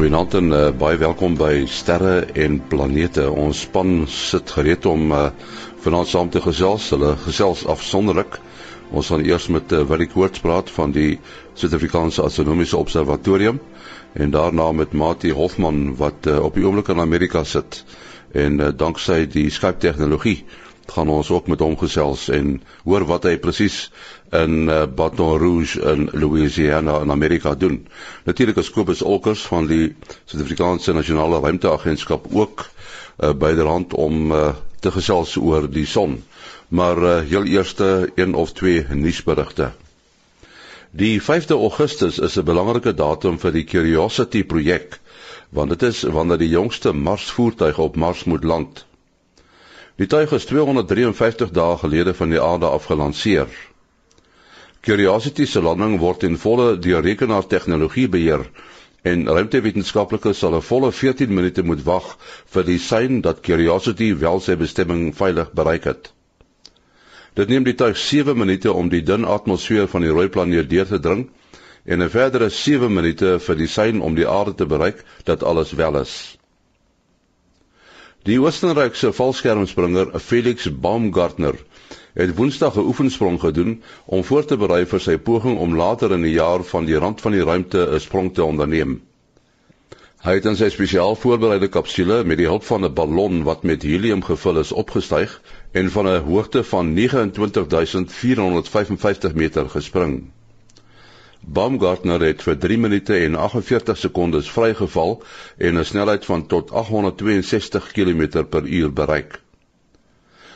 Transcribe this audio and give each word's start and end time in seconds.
Goeienaand 0.00 0.34
en 0.38 0.46
uh, 0.56 0.60
baie 0.80 0.96
welkom 0.96 1.34
by 1.36 1.66
Sterre 1.68 2.22
en 2.32 2.54
Planete. 2.72 3.26
Ons 3.28 3.58
span 3.66 4.06
sit 4.08 4.48
gereed 4.56 4.86
om 4.88 5.10
uh, 5.12 5.26
vanaand 5.84 6.08
saam 6.08 6.30
te 6.32 6.40
gesels. 6.40 6.86
Hulle 6.94 7.10
gesels 7.26 7.66
afsonderlik. 7.68 8.38
Ons 8.96 9.10
gaan 9.12 9.26
eers 9.28 9.50
met 9.52 9.74
uh, 9.76 9.82
Willie 9.90 10.08
Koorts 10.08 10.40
praat 10.40 10.72
van 10.72 10.94
die 10.96 11.18
Suid-Afrikaanse 11.52 12.24
Astronomiese 12.24 12.80
Observatorium 12.80 13.60
en 14.16 14.32
daarna 14.32 14.70
met 14.72 14.96
Mati 14.96 15.34
Hofman 15.36 15.82
wat 16.00 16.30
uh, 16.32 16.38
op 16.48 16.56
die 16.56 16.64
oomblik 16.64 16.88
in 16.96 17.04
Amerika 17.04 17.44
sit 17.44 17.82
en 18.32 18.56
uh, 18.56 18.70
danksy 18.72 19.26
die 19.36 19.50
Skype 19.52 19.84
tegnologie 19.84 20.38
gaan 20.94 21.08
ons 21.08 21.30
ook 21.30 21.46
met 21.46 21.60
hom 21.60 21.76
gesels 21.78 22.28
en 22.34 22.60
hoor 22.84 23.04
wat 23.08 23.26
hy 23.28 23.36
presies 23.42 23.76
in 24.36 24.68
uh, 24.68 24.84
Baton 24.86 25.38
Rouge 25.42 25.80
in 25.92 26.08
Louisiana 26.12 27.00
in 27.04 27.10
Amerika 27.10 27.54
doen. 27.54 27.80
Natuurlik 28.24 28.56
is 28.62 28.70
Kobus 28.70 29.02
Olkers 29.02 29.42
van 29.50 29.66
die 29.70 29.94
Suid-Afrikaanse 30.24 30.92
Nasionale 30.92 31.40
Ruimteagentskap 31.40 32.26
ook 32.32 32.66
uh, 32.66 33.32
byderhand 33.32 33.94
om 33.94 34.32
uh, 34.32 34.48
te 34.80 34.90
gesels 34.90 35.36
oor 35.36 35.68
die 35.70 35.86
son. 35.86 36.22
Maar 36.68 37.02
uh, 37.02 37.18
heel 37.28 37.44
eerste 37.44 38.10
een 38.14 38.34
of 38.34 38.52
twee 38.52 38.84
nuusberigte. 38.88 39.72
Die 40.90 41.20
5de 41.22 41.54
Augustus 41.54 42.18
is 42.18 42.38
'n 42.38 42.44
belangrike 42.44 42.94
datum 42.94 43.38
vir 43.38 43.52
die 43.52 43.64
Curiosity 43.64 44.44
projek 44.44 45.00
want 45.50 45.70
dit 45.74 45.82
is 45.82 46.02
wanneer 46.02 46.38
die 46.38 46.48
jongste 46.48 46.92
Marsvoertuig 46.92 47.78
op 47.78 47.96
Mars 47.96 48.24
moet 48.24 48.44
land. 48.44 48.84
Die 49.96 50.06
tuig 50.06 50.32
is 50.32 50.44
253 50.44 51.50
dae 51.50 51.76
gelede 51.78 52.14
van 52.14 52.30
die 52.30 52.40
aarde 52.40 52.66
af 52.66 52.84
gelanseer. 52.84 53.48
Curiosity 54.80 55.44
se 55.46 55.60
landing 55.60 55.98
word 56.00 56.22
in 56.22 56.38
volle 56.38 56.78
deur 56.78 57.02
rekenaartegnologie 57.04 58.08
beheer 58.08 58.46
en 59.02 59.26
ruimtewetenskaplikes 59.28 60.38
sal 60.38 60.56
'n 60.56 60.62
volle 60.62 60.92
14 60.92 61.34
minute 61.34 61.62
moet 61.62 61.84
wag 61.84 62.16
vir 62.54 62.64
die 62.64 62.78
sein 62.78 63.20
dat 63.20 63.40
Curiosity 63.40 64.14
wel 64.16 64.40
sy 64.40 64.56
bestemming 64.56 65.12
veilig 65.16 65.52
bereik 65.52 65.84
het. 65.84 66.12
Dit 67.34 67.48
neem 67.48 67.64
die 67.64 67.74
tuig 67.74 67.96
7 67.96 68.36
minute 68.38 68.72
om 68.72 68.88
die 68.88 69.02
dun 69.02 69.24
atmosfeer 69.24 69.86
van 69.88 70.02
die 70.02 70.10
rooi 70.10 70.28
planeet 70.28 70.70
deur 70.70 70.86
te 70.86 71.00
dring 71.00 71.28
en 71.84 72.02
'n 72.02 72.10
verdere 72.10 72.50
7 72.50 72.92
minute 72.92 73.38
vir 73.38 73.56
die 73.56 73.66
sein 73.66 74.00
om 74.00 74.14
die 74.14 74.28
aarde 74.28 74.54
te 74.54 74.66
bereik 74.66 75.04
dat 75.24 75.42
alles 75.42 75.72
wel 75.72 76.00
is. 76.00 76.39
Die 78.28 78.36
Oostenrykse 78.36 79.14
valskermspringer 79.16 80.10
Felix 80.20 80.66
Baumgartner 80.80 81.56
het 82.20 82.34
Woensdag 82.36 82.74
'n 82.76 82.84
oefensprong 82.90 83.40
gedoen 83.40 83.82
om 84.04 84.24
voor 84.24 84.44
te 84.44 84.56
berei 84.60 84.84
vir 84.86 85.00
sy 85.00 85.16
poging 85.16 85.58
om 85.58 85.76
later 85.76 86.12
in 86.12 86.22
die 86.22 86.34
jaar 86.34 86.62
van 86.72 86.84
die 86.84 86.98
rand 87.04 87.20
van 87.20 87.32
die 87.32 87.44
ruimte 87.44 87.86
'n 87.86 88.00
sprong 88.00 88.34
te 88.34 88.44
onderneem. 88.44 89.00
Hy 90.20 90.34
het 90.36 90.44
in 90.44 90.56
sy 90.56 90.68
spesiaal 90.68 91.16
voorbereide 91.16 91.68
kapsule 91.68 92.24
met 92.24 92.36
die 92.36 92.46
hulp 92.46 92.64
van 92.64 92.84
'n 92.84 92.94
ballon 92.94 93.42
wat 93.42 93.62
met 93.62 93.82
helium 93.82 94.22
gevul 94.22 94.58
is 94.58 94.72
opgestyg 94.72 95.40
en 95.72 95.90
van 95.90 96.06
'n 96.06 96.24
hoogte 96.28 96.64
van 96.64 96.92
29455 96.92 99.34
meter 99.34 99.68
gespring. 99.68 100.30
Baumgartner 101.40 102.20
het 102.20 102.42
vir 102.42 102.58
3 102.58 102.78
minute 102.78 103.16
en 103.16 103.34
48 103.34 103.98
sekondes 103.98 104.50
vrygeval 104.50 105.22
en 105.56 105.78
'n 105.78 105.84
snelheid 105.84 106.24
van 106.24 106.46
tot 106.46 106.70
862 106.70 107.92
km/h 107.92 108.92
bereik. 108.94 109.40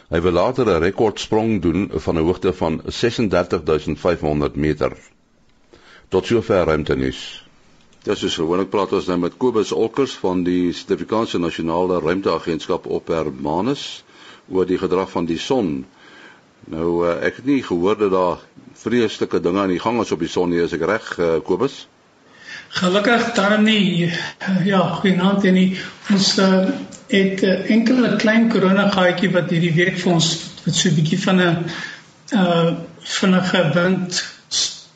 Hy 0.09 0.21
wil 0.21 0.33
later 0.33 0.69
'n 0.69 0.83
rekordsprong 0.83 1.63
doen 1.63 1.91
van 1.95 2.19
'n 2.19 2.23
hoogte 2.23 2.53
van 2.53 2.83
36500 2.87 4.57
meter. 4.57 4.93
Tot 6.09 6.27
sover 6.27 6.65
ruimtenis. 6.65 7.45
Dis 8.03 8.23
is 8.23 8.35
gewoonlik 8.35 8.71
praat 8.71 8.93
ons 8.93 9.07
nou 9.07 9.19
met 9.19 9.37
Kobus 9.37 9.73
Olkers 9.73 10.15
van 10.21 10.43
die 10.45 10.73
Suid-Afrikaanse 10.73 11.39
Nasionale 11.39 12.01
Ruimteagentskap 12.01 12.87
op 12.87 13.09
Hermanus 13.09 14.05
oor 14.49 14.67
die 14.67 14.79
gedrag 14.79 15.11
van 15.11 15.25
die 15.25 15.39
son. 15.39 15.87
Nou 16.71 17.05
uh, 17.05 17.17
ek 17.27 17.37
het 17.37 17.45
nie 17.45 17.63
gehoor 17.63 17.99
dat 17.99 18.11
daar 18.11 18.39
vreeslike 18.85 19.41
dinge 19.41 19.61
aan 19.61 19.73
die 19.75 19.81
gang 19.81 20.01
is 20.01 20.13
op 20.13 20.23
die 20.25 20.29
son 20.29 20.51
nie, 20.51 20.63
is 20.65 20.73
ek 20.73 20.87
reg 20.89 21.11
uh, 21.19 21.37
Kobus? 21.45 21.85
Gelukkig 22.75 23.33
dan 23.37 23.63
nie. 23.63 24.11
Ja, 24.65 24.81
goeienaand 24.99 25.45
en 25.45 25.55
nie. 25.55 25.77
Ons 26.11 26.39
uh, 26.39 26.65
het 27.13 27.43
'n 27.43 27.47
uh, 27.47 27.71
enkele 27.71 28.17
klein 28.17 28.49
korona 28.49 28.89
gaatjie 28.91 29.31
wat 29.31 29.51
hierdie 29.51 29.75
week 29.75 29.99
vir 30.01 30.13
ons 30.13 30.31
wat 30.65 30.75
so 30.75 30.89
'n 30.89 30.95
bietjie 30.95 31.21
van 31.23 31.41
'n 31.41 31.67
uh 32.35 32.73
vinnige 33.05 33.61
wind 33.75 34.25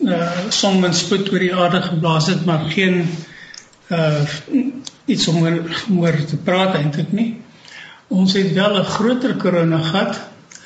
uh 0.00 0.48
sonwindspoed 0.48 1.32
oor 1.32 1.38
die 1.38 1.54
aarde 1.54 1.82
geblaas 1.82 2.26
het, 2.26 2.44
maar 2.44 2.64
geen 2.70 3.04
uh 3.90 4.24
iets 5.04 5.28
om 5.28 5.42
oor, 5.42 5.60
oor 5.98 6.24
te 6.24 6.36
praat 6.36 6.74
eintlik 6.74 7.12
nie. 7.12 7.40
Ons 8.08 8.32
het 8.32 8.52
wel 8.52 8.78
'n 8.80 8.84
groter 8.84 9.36
korona 9.36 9.78
gehad 9.78 10.18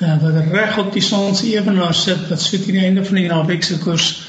uh, 0.03 0.21
wat 0.21 0.33
reg 0.51 0.77
op 0.77 0.93
die 0.93 1.01
son 1.01 1.35
se 1.35 1.55
ewenaar 1.55 1.95
sit 1.95 2.29
wat 2.29 2.41
so 2.41 2.57
teen 2.57 2.71
die 2.77 2.85
einde 2.85 3.05
van 3.05 3.15
die 3.21 3.27
naweek 3.27 3.63
se 3.63 3.77
koers. 3.79 4.27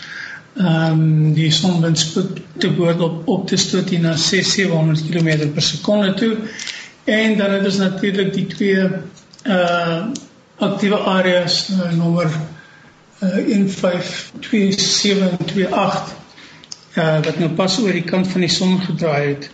Ehm 0.54 1.00
um, 1.00 1.32
die 1.34 1.50
sonwind 1.50 1.98
spoed 1.98 2.38
te 2.62 2.70
boord 2.70 3.00
op 3.02 3.28
op 3.28 3.46
te 3.50 3.56
stoot 3.58 3.90
na 3.98 4.14
6700 4.16 5.02
km 5.10 5.50
per 5.52 5.62
sekonde 5.62 6.14
toe. 6.14 6.36
En 7.04 7.36
dan 7.36 7.50
het 7.50 7.64
ons 7.66 7.76
natuurlik 7.76 8.34
die 8.34 8.46
twee 8.46 8.88
uh 9.44 10.06
aktiewe 10.56 10.98
areas 10.98 11.68
uh, 11.68 11.92
nommer 11.92 12.30
uh, 13.22 13.28
152728 13.28 16.14
uh 16.94 17.24
wat 17.24 17.38
nou 17.38 17.50
pas 17.58 17.78
oor 17.82 17.92
die 17.92 18.04
kant 18.06 18.28
van 18.30 18.40
die 18.46 18.50
son 18.50 18.80
gedraai 18.80 19.28
het. 19.28 19.50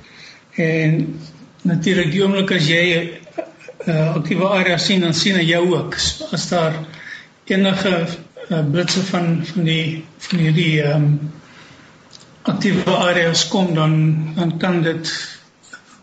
En 0.54 1.20
natuurlik 1.62 2.12
die 2.12 2.22
oomblik 2.22 2.50
as 2.56 2.69
jy 2.69 3.20
uh 3.86 4.14
aktiewe 4.16 4.48
area 4.48 4.78
sien 4.78 5.00
dan 5.00 5.14
sien 5.14 5.38
jy 5.41 5.56
ook. 5.56 5.94
As 6.32 6.48
daar 6.48 6.74
enige 7.44 8.06
uh, 8.50 8.64
blitse 8.70 9.02
van 9.02 9.46
van 9.46 9.64
die 9.64 10.04
van 10.18 10.38
hierdie 10.38 10.82
ehm 10.82 11.04
um, 11.04 11.30
aktiewe 12.42 12.96
areas 12.96 13.48
kom 13.48 13.74
dan 13.74 13.94
dan 14.36 14.56
kan 14.58 14.82
dit 14.82 15.12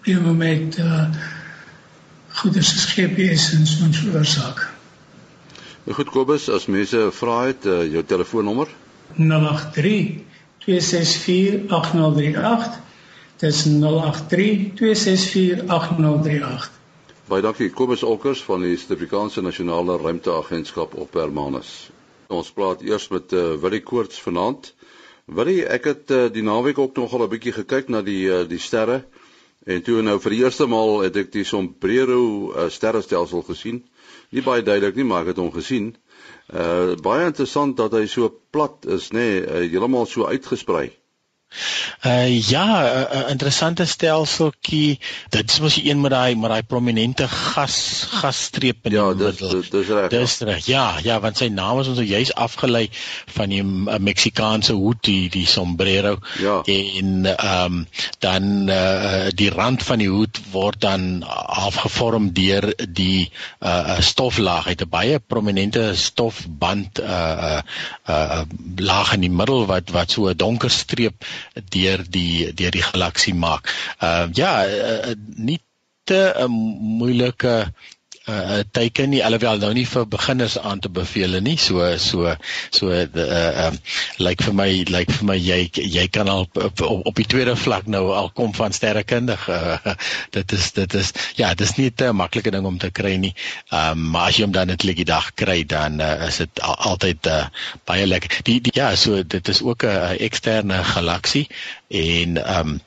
probleme 0.02 0.34
met 0.34 0.78
uh 0.78 1.06
goeie 2.38 2.62
GPS 2.62 3.52
en 3.54 3.68
so 3.68 3.86
'n 3.86 3.94
veroorsaak. 3.94 4.68
Goed 5.88 6.10
Kobus, 6.10 6.50
as 6.50 6.66
mense 6.66 7.10
vra 7.12 7.46
het 7.46 7.66
uh, 7.66 7.92
jou 7.92 8.04
telefoonnommer? 8.04 8.68
083 9.16 10.20
264 10.58 11.70
8038 11.70 12.80
dis 13.38 13.64
083 13.64 14.74
264 14.76 15.68
8038 15.68 16.77
Baie 17.28 17.44
dankie 17.44 17.68
Kobus 17.76 18.06
Olkers 18.08 18.40
van 18.48 18.62
die 18.64 18.78
Suid-Afrikaanse 18.80 19.42
Nasionale 19.44 19.98
Ruimteagentskap 20.00 20.94
op 20.96 21.16
Hermanus. 21.20 21.90
Ons 22.32 22.54
praat 22.56 22.86
eers 22.88 23.10
met 23.12 23.34
uh, 23.36 23.42
Willie 23.60 23.82
Koorts 23.84 24.22
vanaand. 24.24 24.70
Willie, 25.36 25.66
ek 25.68 25.90
het 25.90 26.14
uh, 26.16 26.22
die 26.32 26.46
naweek 26.48 26.80
ook 26.80 26.96
nogal 26.96 27.26
'n 27.26 27.34
bietjie 27.34 27.52
gekyk 27.58 27.92
na 27.92 28.00
die 28.02 28.30
uh, 28.32 28.46
die 28.48 28.62
sterre 28.64 29.02
en 29.68 29.84
toe 29.84 30.00
nou 30.08 30.16
vir 30.24 30.38
die 30.38 30.40
eerste 30.46 30.70
maal 30.72 31.02
het 31.04 31.20
ek 31.20 31.34
die 31.34 31.44
Sombrero 31.44 32.22
uh, 32.54 32.70
sterrestelsel 32.72 33.44
gesien. 33.50 33.84
Nie 34.32 34.46
baie 34.48 34.64
duidelik 34.64 34.96
nie, 34.96 35.08
maar 35.12 35.28
ek 35.28 35.34
het 35.34 35.44
hom 35.44 35.52
gesien. 35.52 35.98
Uh 36.48 36.96
baie 36.96 37.28
interessant 37.28 37.76
dat 37.76 37.92
hy 37.92 38.06
so 38.08 38.32
plat 38.56 38.88
is, 38.88 39.12
nê, 39.12 39.20
nee, 39.20 39.44
uh, 39.44 39.66
heeltemal 39.68 40.08
so 40.08 40.32
uitgesprei. 40.32 40.94
Uh 42.06 42.50
ja, 42.50 42.66
'n 42.66 43.16
uh, 43.16 43.22
uh, 43.22 43.30
interessante 43.30 43.86
stelseltjie. 43.86 45.00
Dit 45.30 45.52
is 45.52 45.60
mos 45.60 45.74
die 45.74 45.90
een 45.90 46.02
met 46.02 46.12
daai 46.12 46.36
met 46.36 46.50
daai 46.50 46.64
prominente 46.64 47.28
gas 47.28 48.06
gasstreep 48.20 48.86
in 48.86 48.92
ja, 48.92 49.08
die 49.14 49.26
middel. 49.26 49.50
Ja, 49.50 49.56
dis 49.56 49.70
dis 49.70 49.88
reg. 49.88 50.10
Dis 50.10 50.38
reg. 50.40 50.66
Ja, 50.66 50.98
ja, 51.04 51.20
want 51.20 51.38
sy 51.38 51.48
naam 51.48 51.80
is 51.82 51.88
ons 51.88 52.00
juis 52.00 52.34
afgelei 52.34 52.90
van 53.38 53.50
die 53.50 53.64
Meksikaanse 53.64 54.76
hoed, 54.78 55.02
die 55.08 55.30
die 55.34 55.48
sombrero. 55.48 56.18
Ja. 56.38 56.62
En 56.64 57.26
ehm 57.26 57.66
um, 57.66 57.88
dan 58.20 58.70
uh 58.70 59.28
die 59.34 59.50
rand 59.50 59.84
van 59.84 60.04
die 60.04 60.10
hoed 60.10 60.40
word 60.52 60.82
dan 60.82 61.24
afgevorm 61.24 62.32
deur 62.34 62.70
die 62.88 63.32
uh 63.60 63.98
stoflaag. 64.00 64.70
Hy 64.70 64.78
het 64.78 64.86
'n 64.86 64.90
baie 64.94 65.20
prominente 65.20 65.96
stofband 65.96 67.00
uh 67.00 67.08
uh, 67.08 67.62
uh 68.10 68.42
laag 68.78 69.14
in 69.14 69.26
die 69.26 69.34
middel 69.34 69.66
wat 69.66 69.90
wat 69.90 70.12
so 70.12 70.30
'n 70.30 70.38
donker 70.38 70.70
streep 70.70 71.26
deur 71.74 72.04
die 72.10 72.54
deur 72.54 72.72
die 72.72 72.86
galaksie 72.90 73.36
maak. 73.36 73.72
Ehm 74.00 74.30
uh, 74.30 74.34
ja, 74.34 74.52
uh, 74.66 75.16
nie 75.36 75.60
te 76.04 76.34
'n 76.34 76.44
uh, 76.44 76.48
moeilike 77.00 77.56
uh 78.28 78.60
teiken 78.72 79.10
nie. 79.10 79.22
Alhoewel 79.24 79.62
nou 79.62 79.72
nie 79.74 79.86
vir 79.88 80.08
beginners 80.12 80.58
aan 80.60 80.82
te 80.84 80.90
beveel 80.92 81.40
nie. 81.42 81.56
So 81.58 81.86
so 81.98 82.34
so 82.70 82.92
uh 82.92 83.68
um 83.68 83.78
lyk 84.20 84.44
vir 84.44 84.56
my 84.58 84.70
lyk 84.92 85.12
vir 85.16 85.28
my 85.30 85.38
jy 85.40 85.60
jy 85.72 86.08
kan 86.12 86.28
al 86.28 86.46
op, 86.48 86.60
op, 86.60 87.06
op 87.12 87.16
die 87.16 87.28
tweede 87.28 87.56
vlak 87.56 87.88
nou 87.88 88.12
al 88.12 88.30
kom 88.36 88.54
van 88.58 88.76
sterrekundig. 88.76 89.48
Uh, 89.48 89.96
dit 90.38 90.52
is 90.58 90.72
dit 90.76 90.94
is 90.94 91.14
ja 91.40 91.54
dis 91.54 91.76
nie 91.78 91.92
'n 91.92 92.16
maklike 92.16 92.52
ding 92.52 92.66
om 92.66 92.78
te 92.78 92.92
kry 92.92 93.16
nie. 93.16 93.34
Um 93.72 94.10
maar 94.12 94.30
as 94.30 94.38
jy 94.38 94.44
hom 94.44 94.52
dan 94.52 94.68
net 94.68 94.84
lekker 94.84 95.06
dag 95.06 95.34
kry 95.34 95.64
dan 95.64 96.02
uh, 96.02 96.28
is 96.28 96.38
dit 96.38 96.62
al, 96.62 96.76
altyd 96.76 97.28
uh, 97.28 97.46
baie 97.86 98.08
lekker. 98.08 98.42
Die, 98.44 98.60
die 98.62 98.76
ja 98.76 98.96
so 98.96 99.24
dit 99.24 99.48
is 99.48 99.62
ook 99.62 99.84
'n 99.84 100.20
eksterne 100.20 100.84
galaksie. 100.84 101.48
En 101.88 102.38
um 102.60 102.80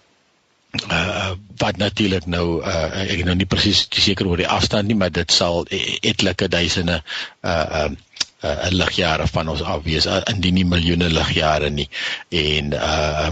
uh 0.71 1.33
wat 1.59 1.77
natuurlik 1.77 2.27
nou 2.27 2.63
uh 2.63 3.03
ek 3.03 3.19
is 3.19 3.25
nou 3.29 3.35
nie 3.35 3.49
presies 3.51 3.87
seker 3.91 4.29
oor 4.31 4.41
die 4.41 4.49
afstand 4.49 4.89
nie 4.89 4.97
maar 4.97 5.11
dit 5.11 5.33
sal 5.33 5.67
e-, 5.69 5.99
etlike 6.13 6.49
duisende 6.49 7.03
uh 7.43 7.85
um 7.85 7.99
uh, 8.43 8.67
ligjare 8.71 9.27
van 9.27 9.49
ons 9.49 9.63
af 9.63 9.83
wees. 9.85 10.07
Indien 10.31 10.55
nie 10.57 10.65
miljoene 10.65 11.11
ligjare 11.13 11.71
nie. 11.71 11.89
En 12.29 12.73
uh, 12.73 13.29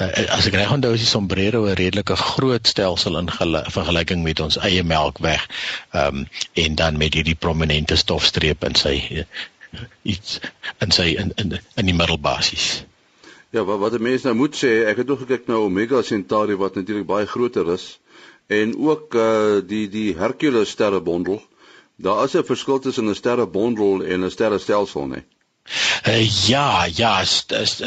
uh, 0.00 0.10
as 0.36 0.48
ek 0.50 0.58
reg 0.58 0.72
onthou 0.74 0.92
is 0.96 1.04
die 1.04 1.10
sombrero 1.10 1.64
'n 1.66 1.78
redelike 1.78 2.16
groot 2.16 2.66
stelsel 2.66 3.18
in 3.18 3.30
vergelyking 3.76 4.22
met 4.26 4.40
ons 4.40 4.58
eie 4.58 4.82
melkweg. 4.82 5.46
Um, 5.94 6.26
en 6.54 6.74
dan 6.74 6.98
met 6.98 7.14
hierdie 7.14 7.38
prominente 7.38 7.96
stofstreep 7.96 8.64
in 8.64 8.74
sy 8.74 8.96
uh, 9.22 9.24
iets 10.02 10.40
in 10.80 10.90
sy 10.90 11.12
in 11.14 11.32
in, 11.36 11.58
in 11.76 11.86
die 11.86 11.94
middelbasis 11.94 12.82
Ja, 13.50 13.64
wat 13.64 13.78
wat 13.78 13.92
die 13.92 14.02
mense 14.02 14.26
nou 14.26 14.36
moet 14.36 14.54
sê, 14.54 14.86
ek 14.86 15.02
het 15.02 15.10
ook 15.10 15.24
gekyk 15.26 15.46
na 15.46 15.58
Omega 15.58 16.02
Centauri 16.02 16.56
wat 16.56 16.74
natuurlik 16.74 17.06
baie 17.06 17.26
groter 17.26 17.72
is 17.72 17.98
en 18.46 18.76
ook 18.78 19.14
uh 19.14 19.58
die 19.66 19.88
die 19.88 20.14
Hercules 20.14 20.70
sterrebondel 20.70 21.40
Daar 22.00 22.24
is 22.24 22.34
'n 22.34 22.44
verskil 22.44 22.78
tussen 22.78 23.08
'n 23.08 23.14
sterrebondel 23.14 24.02
en 24.02 24.24
'n 24.24 24.30
sterrestelsel, 24.30 25.06
nee. 25.06 25.24
Uh, 26.06 26.20
ja, 26.48 26.86
ja, 26.94 27.24
st 27.24 27.54
st 27.64 27.84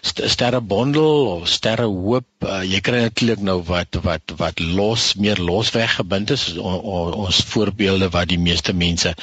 st 0.00 0.28
sterrebondel 0.32 1.26
of 1.36 1.48
sterrehoop, 1.48 2.26
uh, 2.44 2.60
jy 2.66 2.80
kry 2.84 3.02
natuurlik 3.06 3.42
nou 3.44 3.58
wat 3.68 3.98
wat 4.04 4.34
wat 4.40 4.60
los 4.60 5.12
meer 5.20 5.40
los 5.40 5.70
weggebind 5.74 6.32
is. 6.34 6.48
O, 6.58 6.68
o, 6.68 6.98
ons 7.24 7.42
voorbeelde 7.52 8.10
wat 8.14 8.30
die 8.32 8.40
meeste 8.40 8.74
mense 8.74 9.14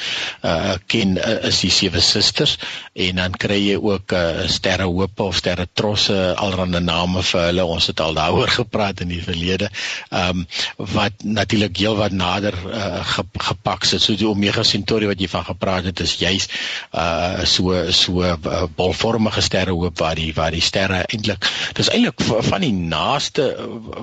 uh 0.46 0.76
ken 0.90 1.16
uh, 1.18 1.36
is 1.48 1.60
die 1.64 1.72
sewe 1.74 2.00
susters 2.04 2.56
en 2.94 3.20
dan 3.20 3.36
kry 3.44 3.58
jy 3.60 3.76
ook 3.78 4.14
uh, 4.16 4.46
sterrehoop 4.50 5.20
of 5.20 5.36
sterretrosse, 5.38 6.16
allerlei 6.40 6.82
name 6.84 7.22
vir 7.26 7.46
hulle. 7.48 7.66
Ons 7.76 7.90
het 7.92 8.00
al 8.00 8.16
daaroor 8.18 8.50
gepraat 8.60 9.04
in 9.04 9.12
die 9.14 9.22
verlede. 9.24 9.70
Um 10.10 10.46
wat 10.76 11.24
natuurlik 11.24 11.76
heel 11.80 11.96
wat 11.98 12.12
nader 12.16 12.56
uh, 12.66 13.04
gepak 13.50 13.84
sit. 13.88 14.02
So 14.02 14.16
die 14.16 14.28
Omega 14.28 14.64
Centauri 14.66 15.08
wat 15.10 15.20
jy 15.20 15.28
van 15.30 15.46
gepraat 15.46 15.90
het 15.90 16.00
is 16.04 16.16
juis 16.20 16.48
uh 16.96 17.44
so 17.44 17.76
so 18.00 18.22
'n 18.22 18.38
uh, 18.46 18.62
bolvormige 18.76 19.40
sterrehoop 19.40 19.98
waar 19.98 20.14
die 20.14 20.32
waar 20.34 20.54
die 20.56 20.64
sterre 20.64 21.02
eintlik 21.06 21.50
dis 21.78 21.92
eintlik 21.92 22.22
van 22.50 22.60
die 22.60 22.72
naaste 22.72 23.50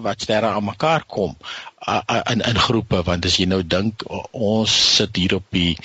wat 0.05 0.21
sterre 0.21 0.53
aan 0.53 0.69
mekaar 0.71 1.03
kom 1.05 1.37
in 2.31 2.41
in 2.41 2.59
groepe. 2.59 3.03
Want 3.03 3.25
as 3.25 3.37
jy 3.37 3.45
nou 3.49 3.61
dink 3.63 4.03
ons 4.31 4.73
sit 4.95 5.15
hier 5.15 5.37
op 5.37 5.45
die 5.55 5.77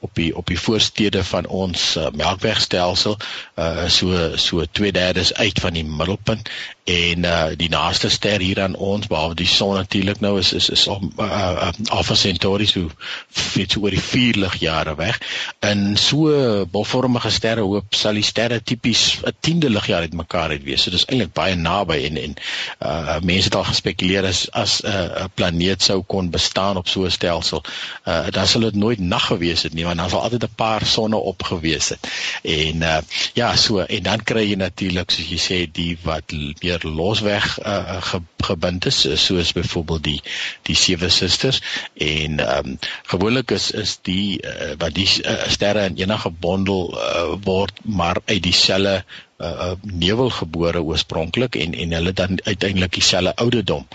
op 0.00 0.14
die 0.14 0.30
op 0.36 0.46
die 0.48 0.58
voorstede 0.58 1.24
van 1.24 1.46
ons 1.46 1.96
uh, 1.96 2.08
melkwegstelsel 2.16 3.16
uh 3.56 3.88
so 3.88 4.36
so 4.36 4.64
2/3 4.80 5.32
uit 5.32 5.60
van 5.60 5.76
die 5.76 5.84
middelpunt 5.84 6.48
en 6.84 7.24
uh 7.24 7.50
die 7.56 7.68
naaste 7.68 8.08
ster 8.08 8.40
hier 8.40 8.60
aan 8.62 8.74
ons 8.74 9.06
behalwe 9.10 9.34
die 9.34 9.48
son 9.48 9.74
natuurlik 9.76 10.20
nou 10.20 10.38
is 10.38 10.52
is 10.52 10.68
is 10.72 10.86
om 10.88 11.12
uh, 11.18 11.24
uh, 11.26 11.72
Alpha 11.88 12.14
Centauri 12.14 12.66
so 12.66 12.88
fit 13.28 13.76
oor 13.76 13.90
die 13.90 14.00
4 14.00 14.38
ligjare 14.40 14.94
weg. 14.96 15.20
In 15.66 15.96
so 15.96 16.66
bolvormige 16.70 17.30
sterre 17.30 17.66
hoop 17.66 17.94
sal 17.94 18.18
die 18.18 18.24
sterre 18.26 18.60
tipies 18.62 19.20
'n 19.22 19.34
10de 19.40 19.70
ligjare 19.70 20.08
uitmekaar 20.08 20.50
uit 20.50 20.64
wees. 20.64 20.82
So 20.82 20.90
dis 20.90 21.04
eintlik 21.06 21.32
baie 21.32 21.54
naby 21.54 22.00
en 22.08 22.16
en 22.16 22.34
uh 22.80 23.18
mense 23.20 23.50
het 23.50 23.58
al 23.60 23.68
gespekuleer 23.68 24.26
as 24.26 24.48
as 24.50 24.80
'n 24.82 24.88
uh, 24.88 25.24
planeet 25.34 25.82
sou 25.82 26.02
kon 26.02 26.30
bestaan 26.30 26.76
op 26.76 26.88
so 26.88 27.04
'n 27.04 27.10
stelsel. 27.10 27.64
Uh 28.06 28.30
dan 28.30 28.46
sal 28.46 28.60
dit 28.60 28.74
nooit 28.74 28.98
nag 28.98 29.26
gewees 29.26 29.62
het 29.62 29.74
nie 29.74 29.84
want 29.84 29.98
dan 29.98 30.10
sal 30.10 30.22
altyd 30.22 30.44
'n 30.44 30.54
paar 30.56 30.86
sonne 30.86 31.16
opgewees 31.16 31.88
het. 31.88 32.08
En 32.42 32.82
uh 32.82 32.98
ja, 33.34 33.56
so 33.56 33.78
en 33.78 34.02
dan 34.02 34.22
kry 34.22 34.48
jy 34.50 34.56
natuurlik 34.56 35.10
soos 35.10 35.28
jy 35.28 35.38
sê 35.38 35.70
die 35.72 35.98
wat 36.02 36.32
meer 36.32 36.69
losweg 36.82 37.58
uh 37.66 37.98
ge, 38.02 38.20
gebind 38.46 38.86
is, 38.86 39.00
soos 39.24 39.52
byvoorbeeld 39.52 40.04
die 40.04 40.20
die 40.68 40.76
sewe 40.76 41.08
susters 41.08 41.60
en 41.94 42.40
um, 42.56 42.78
gewoonlik 43.12 43.50
is 43.50 43.70
is 43.70 43.98
die 44.02 44.40
uh, 44.42 44.72
wat 44.78 44.94
die 44.94 45.08
uh, 45.24 45.48
sterre 45.48 45.84
in 45.90 45.98
enige 46.00 46.30
bondel 46.30 46.94
uh, 46.94 47.34
word 47.44 47.84
maar 47.84 48.20
uit 48.24 48.42
dieselfde 48.42 49.04
uh, 49.40 49.72
nevel 49.82 50.30
gebore 50.30 50.82
oorspronklik 50.82 51.56
en 51.56 51.74
en 51.74 51.92
hulle 51.92 52.12
dan 52.12 52.40
uiteindelik 52.44 52.92
dieselfde 52.92 53.36
ouderdom. 53.36 53.86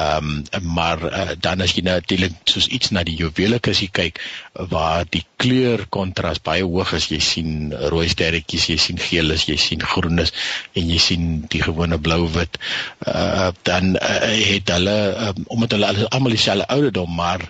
Ehm 0.00 0.44
um, 0.56 0.64
maar 0.74 1.02
uh, 1.04 1.30
dan 1.38 1.60
as 1.60 1.74
jy 1.76 1.82
natuurlik 1.84 2.36
soos 2.48 2.66
iets 2.72 2.92
na 2.96 3.02
die 3.04 3.16
juwelikus 3.18 3.82
kyk 3.92 4.20
waar 4.72 5.04
die 5.16 5.24
kleur 5.40 5.82
kontras 5.96 6.40
baie 6.44 6.64
hoog 6.64 6.92
is, 6.98 7.08
jy 7.12 7.20
sien 7.24 7.50
rooi 7.92 8.06
sterretjies, 8.12 8.68
jy 8.72 8.78
sien 8.80 9.00
geel 9.00 9.34
is, 9.36 9.44
jy 9.50 9.58
sien 9.60 9.84
groen 9.92 10.22
is 10.24 10.32
en 10.72 10.88
jy 10.88 11.00
sien 11.08 11.26
die 11.52 11.62
gewone 11.64 11.98
blou 11.98 12.22
wit. 12.36 12.56
Uh, 13.06 13.50
dan 13.68 13.96
uh, 13.96 14.20
het 14.52 14.72
hulle 14.76 14.96
um, 15.28 15.44
omdat 15.56 15.76
hulle 15.76 16.08
almal 16.08 16.36
dieselfde 16.36 16.70
ouderdom 16.76 17.14
maar 17.20 17.44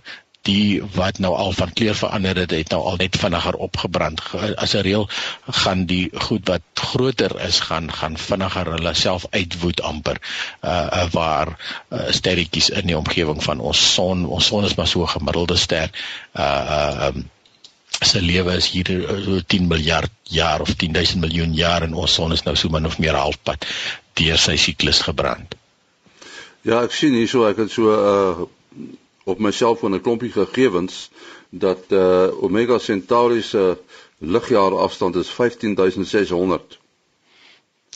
die 0.48 0.80
wat 0.94 1.18
nou 1.18 1.34
al 1.36 1.52
van 1.52 1.72
kleur 1.72 1.94
verander 1.94 2.36
het, 2.36 2.50
het 2.50 2.70
nou 2.72 2.80
al 2.82 2.96
net 3.00 3.16
vinniger 3.20 3.54
opgebrand. 3.54 4.22
As 4.56 4.74
'n 4.74 4.84
reël 4.86 5.08
gaan 5.62 5.84
die 5.86 6.10
goed 6.14 6.48
wat 6.48 6.62
groter 6.74 7.40
is 7.40 7.60
gaan 7.60 7.92
gaan 7.92 8.16
vinniger 8.16 8.72
hulle 8.72 8.94
self 8.94 9.26
uitwoed 9.30 9.82
amper. 9.82 10.20
Uh 10.62 11.04
waar 11.10 11.48
uh, 11.88 12.10
sterretjies 12.10 12.70
in 12.70 12.86
die 12.86 12.96
omgewing 12.96 13.42
van 13.42 13.60
ons 13.60 13.92
son, 13.94 14.26
ons 14.26 14.46
son 14.46 14.64
is 14.64 14.74
maar 14.74 14.88
so 14.88 15.02
'n 15.02 15.08
gemiddelde 15.08 15.56
ster. 15.56 15.90
Uh 16.32 16.42
uh 16.42 17.06
um, 17.06 17.30
se 18.00 18.22
lewe 18.22 18.56
is 18.56 18.70
hier 18.70 18.86
so 19.24 19.40
10 19.46 19.66
miljard 19.66 20.10
jaar 20.22 20.60
of 20.60 20.74
10000 20.74 21.20
miljoen 21.20 21.54
jaar 21.54 21.82
en 21.82 21.94
ons 21.94 22.14
son 22.14 22.32
is 22.32 22.42
nou 22.42 22.56
so 22.56 22.68
min 22.68 22.86
of 22.86 22.98
meer 22.98 23.14
halfpad 23.14 23.66
deur 24.12 24.38
sy 24.38 24.56
siklus 24.56 25.00
gebrand. 25.00 25.54
Ja, 26.62 26.82
ek 26.82 26.92
sien 26.92 27.12
hierso 27.12 27.44
ek 27.48 27.56
het 27.56 27.70
so 27.70 27.92
uh 27.92 28.48
op 29.24 29.38
my 29.38 29.50
selfoon 29.50 29.94
'n 29.94 30.00
klompie 30.00 30.32
gegevens 30.32 31.10
dat 31.50 31.84
uh 31.88 32.42
Omega 32.42 32.78
Centauri 32.78 33.42
se 33.42 33.78
ligjaar 34.18 34.78
afstand 34.78 35.16
is 35.16 35.28
15600. 35.28 36.78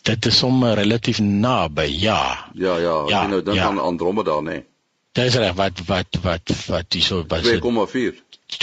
Dit 0.02 0.26
is 0.26 0.38
sommer 0.38 0.74
relatief 0.74 1.18
naby, 1.18 1.82
ja. 1.82 2.50
Ja, 2.54 2.76
ja, 2.76 3.04
ja 3.06 3.22
jy 3.22 3.28
nou 3.28 3.42
dink 3.42 3.56
ja. 3.56 3.66
aan 3.66 3.78
Andromeda, 3.78 4.40
né? 4.40 4.50
Nee. 4.50 4.64
Dis 5.14 5.34
reg, 5.34 5.54
wat 5.54 5.80
wat 5.86 6.18
wat 6.22 6.52
wat 6.66 6.92
hierso 6.92 7.24
was 7.28 7.46
2,4 7.46 8.16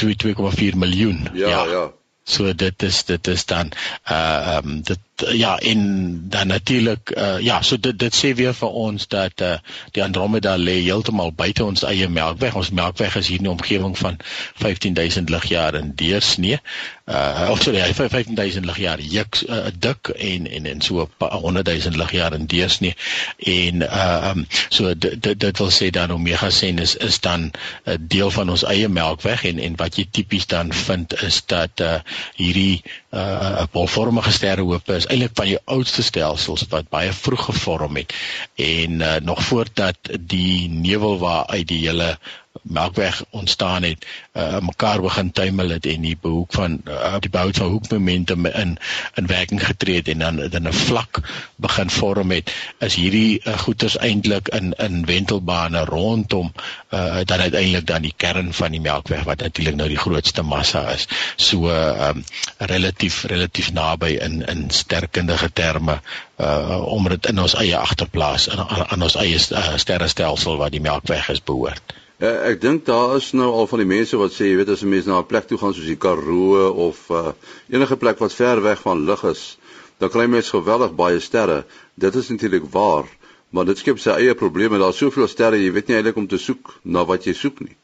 2,4 0.03 0.75
miljoen. 0.75 1.29
Ja, 1.33 1.49
ja. 1.49 1.63
ja. 1.71 1.91
So 2.23 2.53
dit 2.55 2.83
is 2.83 3.03
dit 3.03 3.27
is 3.27 3.45
dan 3.45 3.71
uh 4.11 4.17
ehm 4.55 4.67
um, 4.67 4.81
dit 4.81 4.99
ja 5.15 5.59
en 5.59 5.81
dan 6.29 6.47
natuurlik 6.47 7.11
uh 7.17 7.39
ja 7.39 7.61
so 7.61 7.79
dit 7.79 7.99
dit 7.99 8.15
sê 8.15 8.33
weer 8.35 8.53
vir 8.53 8.69
ons 8.69 9.07
dat 9.07 9.41
uh 9.41 9.57
die 9.91 10.03
Andromeda 10.03 10.57
lê 10.57 10.81
heeltemal 10.81 11.33
buite 11.33 11.63
ons 11.63 11.83
eie 11.83 12.07
melkweg. 12.09 12.55
Ons 12.55 12.69
melkweg 12.69 13.15
is 13.15 13.27
hier 13.27 13.37
in 13.37 13.43
die 13.43 13.51
omgewing 13.51 13.97
van 13.97 14.17
15000 14.55 15.29
ligjare 15.29 15.77
in 15.77 15.91
deursnee. 15.95 16.59
Uh 17.05 17.47
of 17.51 17.61
sorry, 17.61 17.93
15000 17.93 18.65
ligjare 18.65 19.07
juk 19.07 19.41
uh, 19.49 19.67
dik 19.79 20.07
en 20.15 20.47
en 20.47 20.65
en 20.65 20.81
so 20.81 21.09
100000 21.17 21.95
ligjare 21.95 22.35
in 22.35 22.45
deursnee. 22.45 22.95
En 23.37 23.81
uh 23.81 24.31
um 24.33 24.47
so 24.69 24.97
dit 24.97 25.39
dit, 25.39 25.57
wil 25.57 25.71
sê 25.71 25.89
dan 25.89 26.11
Omega 26.11 26.49
Centauri 26.49 26.81
is 26.81 26.95
is 26.95 27.19
dan 27.19 27.41
'n 27.41 27.51
uh, 27.85 27.95
deel 27.99 28.31
van 28.31 28.49
ons 28.49 28.63
eie 28.63 28.87
melkweg 28.87 29.43
en 29.43 29.59
en 29.59 29.75
wat 29.75 29.95
jy 29.95 30.07
tipies 30.11 30.47
dan 30.47 30.73
vind 30.73 31.21
is 31.21 31.45
dat 31.45 31.79
uh 31.79 31.99
hierdie 32.35 32.83
uh 33.11 33.63
bolvormige 33.71 34.31
sterrehope 34.31 34.95
is 34.95 35.05
eintlik 35.05 35.33
van 35.35 35.49
die 35.49 35.59
oudste 35.65 36.03
stelsels 36.03 36.63
wat 36.71 36.89
baie 36.89 37.11
vroeg 37.13 37.45
gevorm 37.49 37.99
het. 37.99 38.13
En 38.55 38.99
uh, 38.99 39.15
nog 39.21 39.43
voordat 39.43 39.97
die 40.19 40.69
nevel 40.69 41.19
waar 41.19 41.45
uit 41.45 41.67
die 41.67 41.81
hele 41.87 42.17
melkweg 42.61 43.23
ontstaan 43.29 43.83
het 43.83 44.05
uh, 44.33 44.59
mekaar 44.59 45.01
begin 45.01 45.31
tuimel 45.31 45.69
het 45.69 45.85
en 45.85 46.01
die 46.01 46.17
behoek 46.21 46.53
van 46.53 46.81
uh, 46.87 47.15
die 47.19 47.29
bou 47.29 47.53
van 47.53 47.67
hoekmomente 47.67 48.35
in 48.53 48.77
in 49.15 49.27
werking 49.27 49.65
getree 49.65 49.95
het 49.95 50.07
en 50.07 50.19
dan 50.19 50.49
dan 50.49 50.67
'n 50.67 50.73
vlak 50.73 51.21
begin 51.55 51.89
vorm 51.89 52.31
het 52.31 52.53
is 52.79 52.95
hierdie 52.95 53.41
uh, 53.43 53.57
goeters 53.57 53.97
eintlik 53.97 54.47
in 54.47 54.73
in 54.77 55.05
wentelbane 55.05 55.85
rondom 55.85 56.53
uh, 56.89 57.19
dan 57.23 57.39
uiteindelik 57.39 57.87
dan 57.87 58.01
die 58.01 58.13
kern 58.17 58.53
van 58.53 58.71
die 58.71 58.81
melkweg 58.81 59.23
wat 59.23 59.39
natuurlik 59.39 59.75
nou 59.75 59.87
die 59.89 60.03
grootste 60.05 60.41
massa 60.41 60.89
is. 60.89 61.07
So 61.35 61.69
uh, 61.69 62.09
um, 62.09 62.23
relatief 62.57 63.23
relatief 63.23 63.71
naby 63.71 64.17
in 64.21 64.45
in 64.45 64.69
sterkundige 64.69 65.53
terme 65.53 66.01
uh, 66.37 66.83
om 66.85 67.09
dit 67.09 67.25
in 67.25 67.39
ons 67.39 67.55
eie 67.55 67.77
agterplaas 67.77 68.47
in, 68.47 68.59
in 68.91 69.01
ons 69.01 69.15
eie 69.15 69.39
uh, 69.51 69.77
sterrestelsel 69.77 70.57
wat 70.57 70.71
die 70.71 70.81
melkweg 70.81 71.29
is 71.29 71.43
behoort 71.43 71.99
Uh, 72.21 72.51
ek 72.51 72.59
dink 72.61 72.83
daar 72.85 73.15
is 73.17 73.31
nou 73.33 73.47
al 73.49 73.65
van 73.65 73.81
die 73.81 73.89
mense 73.89 74.17
wat 74.21 74.35
sê 74.35 74.51
jy 74.51 74.59
weet 74.59 74.69
as 74.69 74.83
'n 74.85 74.91
mens 74.93 75.07
na 75.09 75.17
'n 75.19 75.25
plek 75.25 75.47
toe 75.49 75.57
gaan 75.57 75.73
soos 75.73 75.89
die 75.89 75.97
Karoo 75.97 76.69
of 76.87 77.09
uh, 77.09 77.33
enige 77.73 77.97
plek 77.97 78.21
wat 78.21 78.33
ver 78.33 78.61
weg 78.61 78.81
van 78.81 79.05
lig 79.09 79.23
is, 79.23 79.57
dan 79.97 80.09
kry 80.13 80.27
mens 80.29 80.53
geweldig 80.53 80.93
baie 80.93 81.19
sterre. 81.19 81.65
Dit 81.97 82.15
is 82.15 82.29
natuurlik 82.29 82.69
waar, 82.69 83.09
maar 83.49 83.65
dit 83.65 83.77
skep 83.77 83.97
sy 83.99 84.13
eie 84.21 84.35
probleme. 84.35 84.77
Daar's 84.77 85.01
soveel 85.01 85.27
sterre, 85.27 85.57
jy 85.57 85.71
weet 85.73 85.87
nie 85.87 85.97
eintlik 85.97 86.21
om 86.21 86.27
te 86.27 86.37
soek 86.37 86.77
na 86.83 87.05
wat 87.05 87.25
jy 87.25 87.33
soek 87.33 87.59
nie. 87.65 87.75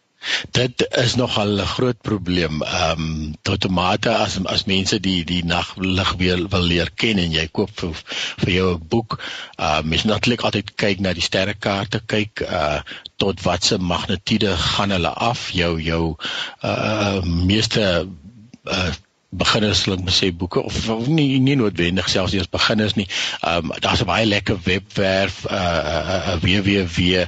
Dit 0.52 0.86
is 0.98 1.16
nogal 1.16 1.58
'n 1.58 1.72
groot 1.74 2.00
probleem. 2.02 2.62
Ehm 2.62 3.02
um, 3.02 3.36
tot 3.42 3.70
mate 3.70 4.10
as 4.10 4.38
as 4.46 4.66
mense 4.66 5.00
die 5.00 5.24
die 5.26 5.44
naglig 5.46 6.14
weer 6.22 6.48
wil 6.54 6.66
leer 6.72 6.90
ken 6.96 7.18
en 7.18 7.32
jy 7.32 7.48
koop 7.52 7.70
vir, 7.80 7.94
vir 8.42 8.54
jou 8.54 8.70
'n 8.74 8.88
boek, 8.94 9.18
ehm 9.58 9.66
uh, 9.66 9.82
mens 9.90 10.04
natuurlik 10.04 10.42
altyd 10.42 10.74
kyk 10.76 11.00
na 11.00 11.14
die 11.14 11.28
sterrekaarte, 11.30 12.02
kyk 12.06 12.42
uh 12.42 12.80
tot 13.18 13.42
watse 13.46 13.78
magnitude 13.78 14.54
gaan 14.58 14.94
hulle 14.96 15.14
af 15.30 15.50
jou 15.52 15.74
jou 15.82 16.16
uh 16.62 17.22
meeste 17.24 18.08
uh 18.64 18.94
beginners 19.30 19.84
wil 19.86 19.98
ek 19.98 20.04
maar 20.08 20.16
sê 20.16 20.30
boeke 20.32 20.62
of, 20.64 21.08
nie 21.12 21.40
nie 21.44 21.58
noodwendig 21.60 22.08
selfs 22.10 22.36
as 22.40 22.48
beginners 22.50 22.96
nie. 22.96 23.08
Ehm 23.42 23.72
um, 23.72 23.74
daar's 23.84 24.02
'n 24.02 24.10
baie 24.10 24.26
lekker 24.26 24.60
webwerf 24.64 25.44
uh, 25.46 25.54
uh, 25.54 26.28
uh 26.34 26.38
www 26.42 27.28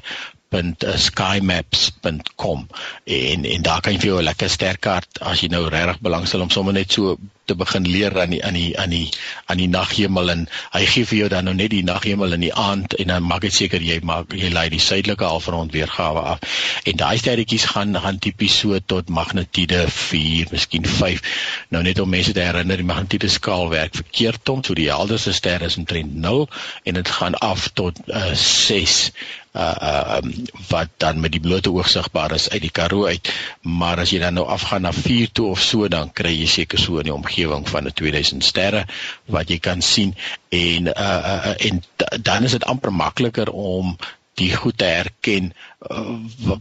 www.skymaps.com 0.50 2.68
en 3.04 3.46
en 3.46 3.62
daar 3.62 3.82
kan 3.82 3.94
jy 3.94 4.00
vir 4.00 4.10
jou 4.10 4.20
'n 4.20 4.24
lekker 4.30 4.50
sterkaart 4.50 5.22
as 5.22 5.42
jy 5.42 5.48
nou 5.54 5.70
regtig 5.70 6.00
belangstel 6.02 6.42
om 6.42 6.50
sommer 6.50 6.74
net 6.74 6.92
so 6.92 7.18
te 7.46 7.56
begin 7.56 7.90
leer 7.90 8.22
aan 8.22 8.30
die 8.30 8.44
aan 8.46 8.54
die 8.54 8.80
aan 8.80 8.90
die 8.90 9.10
aan 9.46 9.58
die 9.58 9.68
naghemel 9.68 10.30
en 10.34 10.48
hy 10.74 10.86
gee 10.86 11.06
vir 11.06 11.18
jou 11.20 11.30
dan 11.34 11.46
nou 11.50 11.56
net 11.58 11.72
die 11.74 11.84
naghemel 11.84 12.34
in 12.38 12.44
die 12.46 12.54
aand 12.54 12.94
en 13.02 13.08
dan 13.14 13.24
maak 13.26 13.42
dit 13.42 13.54
seker 13.54 13.82
jy 13.82 14.00
maak 14.12 14.34
jy 14.34 14.50
lei 14.54 14.70
die 14.74 14.80
suidelike 14.80 15.26
halfrond 15.26 15.74
weergawe 15.74 16.22
af. 16.34 16.40
En 16.86 16.98
daai 17.02 17.18
sterretjies 17.18 17.66
gaan 17.74 17.98
gaan 18.06 18.20
tipies 18.20 18.60
so 18.60 18.80
tot 18.94 19.10
magnitude 19.10 19.88
4 19.90 20.48
miskien 20.52 20.86
5 20.86 21.22
nou 21.70 21.84
net 21.84 22.00
om 22.00 22.10
mense 22.10 22.34
te 22.38 22.46
herinner 22.46 22.78
die 22.78 22.92
magnitude 22.92 23.30
skaal 23.30 23.70
werk 23.70 23.96
verkeerd 23.96 24.50
om 24.50 24.64
so 24.64 24.74
die 24.74 24.92
helderste 24.94 25.34
ster 25.34 25.62
is 25.62 25.78
omtrent 25.78 26.16
0 26.16 26.48
en 26.84 26.94
dit 27.02 27.10
gaan 27.10 27.36
af 27.36 27.70
tot 27.74 27.98
uh, 28.08 28.34
6 28.34 29.12
uh 29.54 29.76
uh 29.82 30.18
um, 30.18 30.46
wat 30.70 30.90
dan 30.98 31.20
met 31.20 31.32
die 31.32 31.42
blote 31.42 31.72
oog 31.72 31.90
sigbaar 31.90 32.32
is 32.32 32.50
uit 32.50 32.62
die 32.62 32.72
Karoo 32.72 33.06
uit. 33.06 33.32
Maar 33.62 34.00
as 34.04 34.14
jy 34.14 34.20
dan 34.22 34.38
nou 34.38 34.46
afgaan 34.48 34.86
na 34.86 34.94
4 34.94 35.32
toe 35.32 35.48
of 35.50 35.62
so 35.62 35.88
dan 35.88 36.12
kry 36.14 36.34
jy 36.36 36.46
seker 36.48 36.80
so 36.80 37.02
in 37.02 37.10
die 37.10 37.14
omgewing 37.14 37.66
van 37.70 37.88
'n 37.88 37.94
2000 37.94 38.44
sterre 38.44 38.86
wat 39.26 39.50
jy 39.50 39.58
kan 39.60 39.82
sien. 39.82 40.16
En 40.50 40.88
uh, 40.94 41.22
uh 41.34 41.56
en 41.66 41.84
dan 42.22 42.44
is 42.44 42.52
dit 42.52 42.66
amper 42.66 42.94
makliker 42.94 43.52
om 43.52 43.98
die 44.40 44.52
goed 44.56 44.78
te 44.80 44.88
herken 44.88 45.52
uh, 45.92 46.16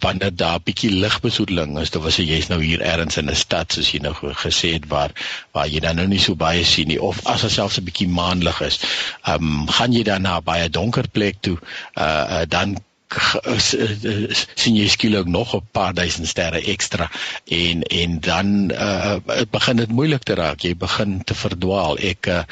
wanneer 0.05 0.35
daar 0.35 0.59
'n 0.59 0.67
bietjie 0.67 0.91
ligbesoedeling 0.91 1.79
is. 1.79 1.91
Dit 1.95 2.03
was 2.03 2.17
jy's 2.17 2.49
nou 2.49 2.61
hier 2.63 2.81
ergens 2.81 3.17
in 3.17 3.31
'n 3.31 3.37
stad 3.37 3.73
soos 3.73 3.93
jy 3.93 4.01
nou 4.03 4.15
gesê 4.45 4.73
het 4.77 4.89
waar 4.89 5.13
waar 5.53 5.69
jy 5.69 5.81
dan 5.81 5.97
nou 5.97 6.07
nie 6.07 6.21
so 6.21 6.35
baie 6.35 6.65
sien 6.65 6.89
nie 6.89 7.01
of 7.03 7.25
as 7.27 7.47
dit 7.47 7.51
selfs 7.51 7.79
'n 7.79 7.85
bietjie 7.85 8.09
maanlig 8.09 8.61
is. 8.61 8.81
Ehm 9.23 9.43
um, 9.43 9.69
gaan 9.69 9.93
jy 9.93 10.03
dan 10.03 10.23
na 10.23 10.39
'n 10.39 10.45
baie 10.45 10.69
donker 10.69 11.09
plek 11.09 11.37
toe, 11.41 11.59
uh, 11.95 12.05
uh 12.05 12.43
dan 12.49 12.77
sien 13.09 14.77
jy 14.77 14.89
skielik 14.89 15.27
nog 15.27 15.55
'n 15.57 15.63
paar 15.73 15.95
duisend 15.95 16.29
sterre 16.29 16.61
ekstra 16.61 17.11
en 17.45 17.83
en 17.83 18.21
dan 18.21 18.71
uh, 18.73 19.17
begin 19.51 19.77
dit 19.77 19.89
moeilik 19.89 20.23
te 20.23 20.35
raak 20.35 20.61
jy 20.61 20.75
begin 20.77 21.25
te 21.25 21.35
verdwaal 21.35 21.97
ek 21.99 22.27
uh, 22.27 22.43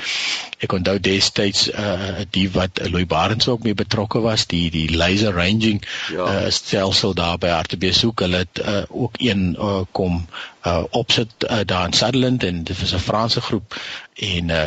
ek 0.59 0.73
onthou 0.73 0.99
destyds 1.01 1.69
uh, 1.71 2.25
die 2.31 2.49
wat 2.51 2.81
Louis 2.89 3.07
Barents 3.07 3.49
ook 3.49 3.63
mee 3.63 3.75
betrokke 3.75 4.21
was 4.21 4.47
die 4.47 4.71
die 4.71 4.97
laser 4.97 5.35
ranging 5.35 5.85
ja. 6.13 6.25
uh, 6.25 6.51
stelsel 6.51 7.15
daar 7.15 7.39
by 7.39 7.53
RTBS 7.53 8.05
hulle 8.17 8.37
het 8.37 8.59
uh, 8.65 8.83
ook 8.89 9.21
een 9.21 9.57
uh, 9.59 9.85
kom 9.93 10.27
uh, 10.65 10.85
opsit 10.91 11.45
uh, 11.51 11.61
daar 11.65 11.87
in 11.87 11.93
Sutherland 11.93 12.45
en 12.45 12.65
dit 12.65 12.81
was 12.81 12.95
'n 12.95 12.99
Franse 12.99 13.41
groep 13.41 13.77
en 14.15 14.49
uh, 14.49 14.65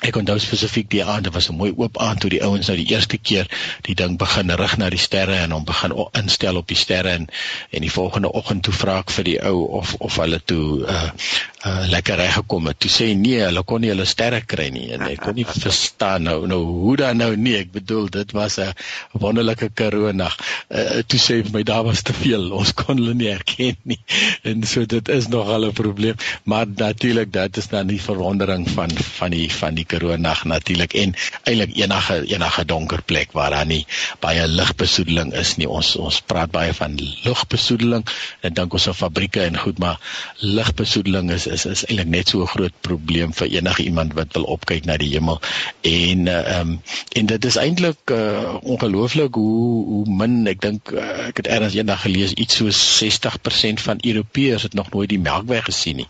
Ek 0.00 0.16
onthou 0.16 0.38
spesifiek 0.40 0.88
die 0.88 1.02
aand, 1.04 1.24
dit 1.24 1.34
was 1.34 1.50
'n 1.50 1.56
mooi 1.56 1.72
oop 1.76 1.98
aand 2.00 2.20
toe 2.20 2.30
die 2.30 2.42
ouens 2.42 2.66
nou 2.66 2.76
die 2.76 2.88
eerste 2.92 3.18
keer 3.18 3.46
die 3.88 3.94
ding 3.94 4.16
begin 4.18 4.50
rig 4.50 4.76
na 4.76 4.88
die 4.90 4.98
sterre 4.98 5.36
en 5.36 5.52
hom 5.52 5.64
begin 5.64 5.92
instel 6.20 6.56
op 6.56 6.68
die 6.68 6.76
sterre 6.76 7.10
en 7.10 7.28
en 7.70 7.80
die 7.84 7.92
volgende 7.92 8.32
oggend 8.32 8.62
toe 8.62 8.74
vra 8.74 8.98
ek 8.98 9.10
vir 9.10 9.24
die 9.24 9.38
ou 9.44 9.66
of 9.80 9.94
of 9.98 10.16
hulle 10.16 10.40
toe 10.44 10.86
uh 10.86 11.10
uh 11.60 11.84
lekker 11.92 12.16
reg 12.16 12.32
gekom 12.38 12.70
het. 12.70 12.78
Toe 12.80 12.88
sê 12.88 13.06
nee, 13.12 13.40
hulle 13.44 13.60
kon 13.68 13.82
nie 13.84 13.90
hulle 13.92 14.06
sterre 14.08 14.40
kry 14.48 14.70
nie 14.72 14.86
en 14.96 15.02
ek 15.10 15.20
kon 15.26 15.36
nie 15.36 15.44
verstaan 15.64 16.24
nou 16.24 16.46
nou 16.48 16.60
hoe 16.64 16.94
dan 16.96 17.20
nou 17.20 17.34
nie. 17.36 17.58
Ek 17.58 17.72
bedoel 17.74 18.08
dit 18.14 18.32
was 18.32 18.56
'n 18.58 18.72
wonderlike 19.12 19.68
Karoo 19.76 20.12
nag. 20.16 20.36
Uh 20.72 21.02
toe 21.04 21.20
sê 21.20 21.40
my 21.52 21.62
daar 21.62 21.84
was 21.84 22.02
te 22.02 22.16
veel. 22.16 22.48
Ons 22.56 22.72
kon 22.72 22.96
hulle 22.96 23.14
nie 23.14 23.28
herken 23.28 23.76
nie. 23.84 24.00
En 24.50 24.64
so 24.64 24.86
dit 24.86 25.08
is 25.08 25.28
nog 25.28 25.48
al 25.48 25.66
'n 25.68 25.72
probleem, 25.72 26.16
maar 26.44 26.66
natuurlik 26.66 27.32
dit 27.32 27.56
is 27.56 27.68
dan 27.68 27.86
die 27.86 28.00
verwondering 28.00 28.64
van 28.70 28.90
van 29.18 29.30
die 29.30 29.52
van 29.52 29.74
die 29.74 29.84
Karoonag 29.84 30.44
natuurlik 30.44 30.94
en 30.94 31.14
eintlik 31.44 31.76
enige 31.76 32.24
enige 32.26 32.64
donker 32.64 33.02
plek 33.02 33.32
waar 33.32 33.50
daar 33.50 33.66
nie 33.66 33.84
baie 34.20 34.48
ligbesoedeling 34.48 35.34
is 35.34 35.56
nie. 35.56 35.68
Ons 35.68 35.96
ons 35.96 36.20
praat 36.20 36.50
baie 36.50 36.72
van 36.74 36.96
lugbesoedeling 37.24 38.06
en 38.40 38.54
dink 38.54 38.72
ons 38.72 38.88
aan 38.88 38.94
fabrieke 38.94 39.44
en 39.44 39.58
goed, 39.58 39.78
maar 39.78 40.00
ligbesoedeling 40.40 41.30
is 41.30 41.49
is 41.50 41.64
is 41.66 41.84
eintlik 41.86 42.08
net 42.08 42.28
so 42.28 42.42
'n 42.42 42.46
groot 42.46 42.72
probleem 42.80 43.32
vir 43.34 43.46
enige 43.46 43.82
iemand 43.82 44.14
wat 44.14 44.32
wil 44.32 44.44
opkyk 44.56 44.84
na 44.84 44.96
die 44.96 45.10
hemel. 45.12 45.40
En 45.80 46.26
uh, 46.26 46.38
ehm 46.38 46.60
um, 46.60 46.80
en 47.12 47.26
dit 47.26 47.44
is 47.44 47.56
eintlik 47.56 48.10
uh, 48.10 48.54
ongelooflik 48.62 49.34
hoe 49.34 49.84
hoe 49.86 50.04
min 50.14 50.46
ek 50.46 50.60
dink 50.60 50.90
uh, 50.92 51.26
ek 51.28 51.36
het 51.42 51.46
eers 51.46 51.74
eendag 51.74 52.02
gelees 52.02 52.32
iets 52.32 52.56
so 52.56 52.70
60% 52.70 53.82
van 53.82 53.98
Europeërs 54.00 54.62
het 54.62 54.74
nog 54.74 54.90
nooit 54.90 55.08
die 55.08 55.18
Melkweg 55.18 55.64
gesien 55.64 55.96
nie. 55.96 56.08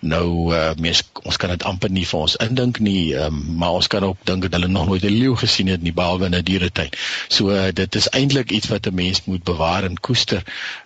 Nou 0.00 0.54
uh, 0.54 0.70
mens 0.78 1.02
ons 1.22 1.36
kan 1.36 1.50
dit 1.50 1.62
amper 1.62 1.90
nie 1.90 2.06
vir 2.06 2.20
ons 2.20 2.36
indink 2.36 2.78
nie 2.78 3.14
um, 3.14 3.40
maar 3.56 3.78
ons 3.80 3.86
kan 3.86 4.04
ook 4.04 4.24
dink 4.24 4.42
dat 4.42 4.52
hulle 4.58 4.68
nog 4.72 4.86
nooit 4.86 5.04
'n 5.04 5.12
leeu 5.12 5.36
gesien 5.36 5.66
het 5.66 5.82
nie 5.82 5.92
behalwe 5.92 6.24
in 6.26 6.34
'n 6.34 6.44
dieretuin. 6.44 6.90
So 7.28 7.50
uh, 7.50 7.68
dit 7.72 7.94
is 7.94 8.08
eintlik 8.08 8.50
iets 8.50 8.68
wat 8.68 8.86
'n 8.86 8.94
mens 8.94 9.24
moet 9.24 9.44
bewaar 9.44 9.84
en 9.84 10.00
koester. 10.00 10.42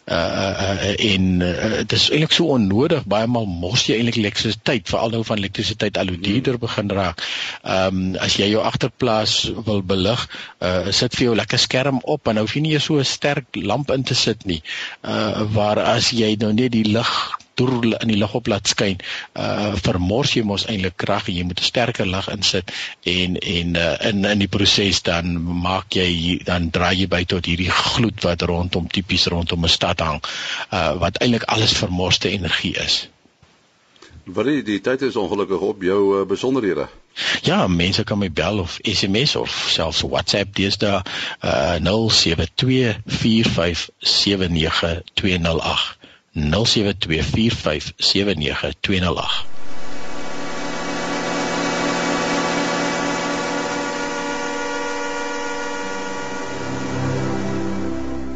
Uh, 0.06 0.16
uh 0.16 1.14
en 1.14 1.40
uh, 1.40 1.76
dit 1.76 1.92
is 1.92 2.10
eintlik 2.10 2.32
so 2.32 2.44
onnodig 2.44 3.04
baie 3.04 3.26
maal 3.26 3.46
mos 3.84 3.92
jy 3.92 4.00
eintlik 4.00 4.16
elektrisiteit 4.16 4.88
veral 4.88 5.12
nou 5.12 5.22
van 5.28 5.40
elektrisiteit 5.42 5.98
al 6.00 6.08
hoe 6.08 6.20
duurder 6.20 6.56
begin 6.58 6.88
raak. 6.88 7.20
Ehm 7.62 8.00
um, 8.00 8.16
as 8.24 8.38
jy 8.40 8.48
jou 8.54 8.62
agterplaas 8.64 9.34
wil 9.66 9.82
belig, 9.84 10.24
uh 10.64 10.90
sit 10.90 11.14
vir 11.18 11.26
jou 11.28 11.36
lekker 11.36 11.60
skerm 11.60 12.00
op 12.16 12.28
en 12.28 12.38
nou 12.38 12.46
hoef 12.46 12.56
jy 12.56 12.62
nie 12.64 12.78
so 12.80 12.96
'n 12.98 13.04
sterk 13.04 13.60
lamp 13.60 13.90
in 13.90 14.04
te 14.04 14.14
sit 14.14 14.46
nie. 14.46 14.62
Uh 15.02 15.44
waar 15.52 15.78
as 15.78 16.12
jy 16.12 16.36
nou 16.40 16.52
net 16.52 16.72
die 16.72 16.88
lig 16.88 17.12
deur 17.54 17.84
in 18.00 18.08
die 18.08 18.16
lig 18.16 18.34
op 18.34 18.48
laat 18.48 18.66
skyn, 18.66 18.98
uh 19.36 19.76
vermors 19.76 20.34
jy 20.34 20.42
mos 20.42 20.66
eintlik 20.66 20.96
krag 20.96 21.28
en 21.28 21.36
jy 21.36 21.44
moet 21.44 21.60
'n 21.60 21.70
sterker 21.70 22.06
lig 22.06 22.28
insit 22.28 22.72
en 23.04 23.36
en 23.36 23.76
uh, 23.76 23.96
in 24.08 24.24
in 24.24 24.38
die 24.38 24.48
proses 24.48 25.02
dan 25.02 25.36
maak 25.68 25.92
jy 25.92 26.40
dan 26.44 26.70
draai 26.70 26.96
jy 27.04 27.06
by 27.06 27.24
tot 27.24 27.46
hierdie 27.46 27.70
gloed 27.70 28.24
wat 28.24 28.42
rondom 28.42 28.88
tipies 28.88 29.26
rondom 29.26 29.64
'n 29.64 29.76
stad 29.78 30.00
hang, 30.00 30.22
uh 30.72 30.92
wat 31.04 31.20
eintlik 31.20 31.44
alles 31.44 31.76
vermorste 31.76 32.30
energie 32.30 32.76
is. 32.76 33.04
Die, 34.24 34.62
die 34.62 34.80
tyd 34.80 35.02
is 35.02 35.16
ongelukkig 35.16 35.60
op 35.60 35.82
jou 35.82 36.20
uh, 36.20 36.26
besonderhede. 36.26 36.88
Ja, 37.42 37.66
mense 37.66 38.04
kan 38.04 38.18
my 38.18 38.32
bel 38.32 38.58
of 38.58 38.78
SMS 38.82 39.36
of 39.36 39.66
selfs 39.68 40.00
WhatsApp 40.00 40.54
deesdae 40.56 41.02
uh 41.44 41.76
0724579208. 41.76 41.84
0724579208. 46.34 46.42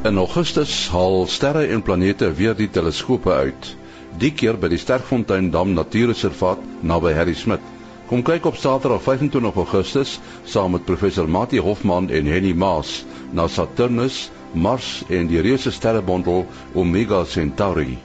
In 0.02 0.16
Augustus 0.16 0.88
haal 0.88 1.26
sterre 1.26 1.66
en 1.66 1.82
planete 1.82 2.32
weer 2.32 2.56
die 2.56 2.70
teleskope 2.70 3.32
uit. 3.32 3.76
Die 4.18 4.32
keer 4.34 4.56
by 4.58 4.66
die 4.72 4.80
Sterkfontein 4.82 5.52
Dam 5.54 5.76
Natuurreservaat 5.76 6.62
naby 6.82 7.12
Harry 7.14 7.36
Smit. 7.38 7.62
Kom 8.10 8.24
kyk 8.26 8.48
op 8.50 8.56
Saterdag 8.58 9.04
25 9.04 9.54
Augustus 9.62 10.16
saam 10.42 10.72
met 10.74 10.86
professor 10.88 11.28
Mati 11.30 11.60
Hofman 11.62 12.08
en 12.10 12.26
Henny 12.26 12.50
Maas 12.56 13.04
na 13.30 13.46
Saturnus 13.46 14.30
Mars 14.54 15.04
en 15.12 15.28
die 15.30 15.42
reuse 15.44 15.70
sterrebondel 15.70 16.46
Omega 16.74 17.22
Centauri. 17.24 17.98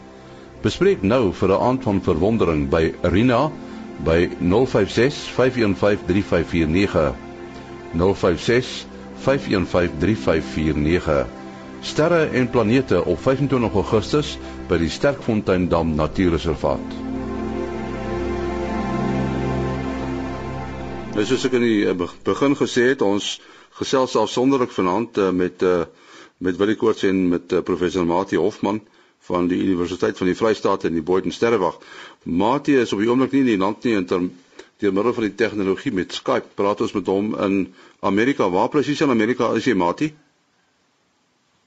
Bespreek 0.62 1.02
nou 1.02 1.32
vir 1.34 1.50
'n 1.50 1.62
aand 1.70 1.84
van 1.84 2.02
verwondering 2.02 2.70
by 2.70 2.94
Rina 3.02 3.50
by 4.06 4.30
056 4.40 5.18
515 5.34 6.06
3549. 6.06 7.14
056 7.98 8.86
515 9.16 9.98
3549. 9.98 11.43
Sterre 11.84 12.30
en 12.32 12.50
planete 12.50 13.04
op 13.06 13.20
25 13.22 13.74
Augustus 13.74 14.38
by 14.70 14.78
die 14.80 14.88
Sterkfontein 14.90 15.66
Dam 15.68 15.90
Natuurreservaat. 15.98 16.94
Nou 21.14 21.26
soos 21.28 21.44
ek 21.50 21.58
in 21.60 21.66
die 21.66 21.82
eh, 21.92 22.08
begin 22.24 22.56
gesê 22.56 22.88
het, 22.94 23.04
ons 23.04 23.36
gesels 23.76 24.16
afsonderlik 24.16 24.72
vanaand 24.72 25.20
uh, 25.20 25.28
met 25.36 25.66
uh, 25.68 25.84
met 26.44 26.58
Willie 26.58 26.80
Koorts 26.80 27.04
en 27.08 27.20
met 27.30 27.54
professor 27.68 28.08
Mati 28.08 28.40
Hofman 28.40 28.80
van 29.28 29.52
die 29.52 29.60
Universiteit 29.64 30.18
van 30.18 30.32
die 30.32 30.40
Vrystaat 30.40 30.88
en 30.88 30.96
die 30.96 31.04
Boyden 31.04 31.36
Sterrewag. 31.36 31.78
Mati 32.24 32.80
is 32.80 32.96
op 32.96 33.04
die 33.04 33.12
oomblik 33.12 33.36
nie 33.36 33.44
in 33.44 33.52
die 33.54 33.60
land 33.60 33.84
nie 33.84 33.96
en 34.00 34.08
ter 34.08 34.24
deur 34.80 34.96
middel 34.96 35.16
van 35.20 35.28
die 35.28 35.36
tegnologie 35.40 35.94
met 35.96 36.16
Skype 36.16 36.56
praat 36.56 36.82
ons 36.84 36.96
met 36.96 37.12
hom 37.12 37.34
in 37.44 37.58
Amerika. 38.00 38.50
Waar 38.52 38.72
presies 38.72 39.04
in 39.04 39.12
Amerika 39.12 39.52
is 39.60 39.68
jy 39.68 39.76
Mati? 39.76 40.14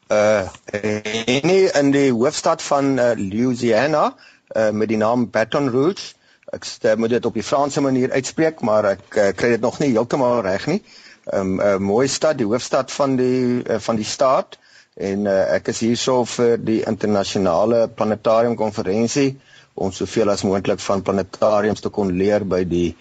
Uh 0.09 0.47
en 0.71 1.51
in 1.51 1.91
die 1.91 2.13
hoofstad 2.13 2.63
van 2.63 2.99
uh, 2.99 3.11
Louisiana 3.17 4.15
uh, 4.57 4.71
met 4.71 4.89
die 4.89 4.97
naam 4.97 5.31
Baton 5.31 5.71
Rouge. 5.71 6.15
Ek 6.55 6.67
moet 6.97 7.11
dit 7.11 7.27
op 7.27 7.35
die 7.35 7.43
Franse 7.43 7.81
manier 7.81 8.13
uitspreek, 8.13 8.61
maar 8.61 8.87
ek 8.93 9.17
uh, 9.19 9.33
kry 9.35 9.49
dit 9.57 9.61
nog 9.61 9.81
nie 9.83 9.91
heeltemal 9.91 10.45
reg 10.47 10.67
nie. 10.71 10.83
'n 11.27 11.39
um, 11.39 11.61
'n 11.61 11.83
mooi 11.83 12.07
stad, 12.09 12.39
die 12.39 12.47
hoofstad 12.47 12.93
van 12.93 13.17
die 13.17 13.65
uh, 13.67 13.81
van 13.83 13.97
die 13.97 14.07
staat 14.07 14.59
en 14.95 15.27
uh, 15.27 15.55
ek 15.57 15.69
is 15.69 15.81
hierso 15.83 16.25
vir 16.25 16.55
die 16.63 16.85
internasionale 16.87 17.89
planetarium 17.89 18.55
konferensie 18.57 19.41
om 19.75 19.93
soveel 19.93 20.31
as 20.31 20.45
moontlik 20.47 20.81
van 20.81 21.03
planetariums 21.03 21.83
te 21.85 21.91
kon 21.91 22.13
leer 22.17 22.45
by 22.45 22.63
die 22.65 22.97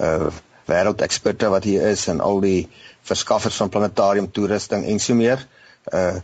uh 0.00 0.32
wêreldeksperte 0.66 1.46
wat 1.52 1.62
hier 1.64 1.84
is 1.86 2.08
en 2.10 2.20
al 2.20 2.40
die 2.42 2.66
verskaffers 3.06 3.60
van 3.62 3.68
planetarium 3.70 4.26
toerusting 4.34 4.82
en 4.84 4.98
so 4.98 5.14
meer. 5.14 5.44
Uh 5.92 6.16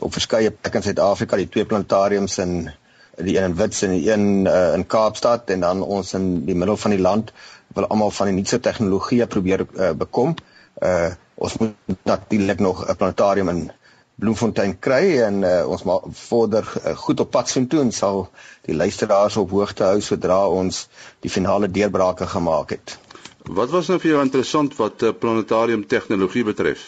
op 0.00 0.12
verskeie 0.12 0.50
plekke 0.50 0.78
in 0.78 0.82
Suid-Afrika, 0.82 1.36
die 1.36 1.48
twee 1.48 1.64
planetariums 1.64 2.38
in 2.38 2.70
die 3.16 3.36
een 3.36 3.44
in 3.44 3.56
Wits 3.56 3.82
en 3.82 3.90
die 3.90 4.12
een 4.12 4.46
uh, 4.46 4.72
in 4.74 4.86
Kaapstad 4.86 5.50
en 5.50 5.60
dan 5.60 5.82
ons 5.82 6.14
in 6.14 6.44
die 6.46 6.54
middel 6.54 6.76
van 6.76 6.90
die 6.90 7.00
land 7.00 7.32
wil 7.74 7.86
almal 7.86 8.10
van 8.10 8.26
die 8.26 8.34
nuutste 8.34 8.60
tegnologie 8.60 9.26
probeer 9.26 9.66
uh, 9.74 9.90
bekom. 9.92 10.34
Uh 10.80 11.12
ons 11.42 11.56
moet 11.58 12.04
natuurlik 12.06 12.60
nog 12.60 12.84
'n 12.88 12.96
planetarium 12.96 13.48
in 13.48 13.72
Bloemfontein 14.14 14.78
kry 14.78 15.18
en 15.22 15.42
uh, 15.42 15.68
ons 15.68 15.82
maar 15.82 16.00
vorder 16.10 16.72
uh, 16.86 16.96
goed 16.96 17.20
op 17.20 17.30
pad 17.30 17.48
sien 17.48 17.66
toe 17.66 17.80
en 17.80 17.92
sal 17.92 18.28
die 18.62 18.76
luisteraars 18.76 19.36
op 19.36 19.50
hoogte 19.50 19.84
hou 19.84 20.00
sodra 20.00 20.48
ons 20.48 20.88
die 21.20 21.30
finale 21.30 21.70
deurbrake 21.70 22.26
gemaak 22.26 22.70
het. 22.70 22.98
Wat 23.42 23.70
was 23.70 23.88
nou 23.88 23.98
vir 23.98 24.10
jou 24.10 24.22
interessant 24.22 24.76
wat 24.76 25.02
uh, 25.02 25.10
planetarium 25.18 25.86
tegnologie 25.86 26.44
betref? 26.44 26.84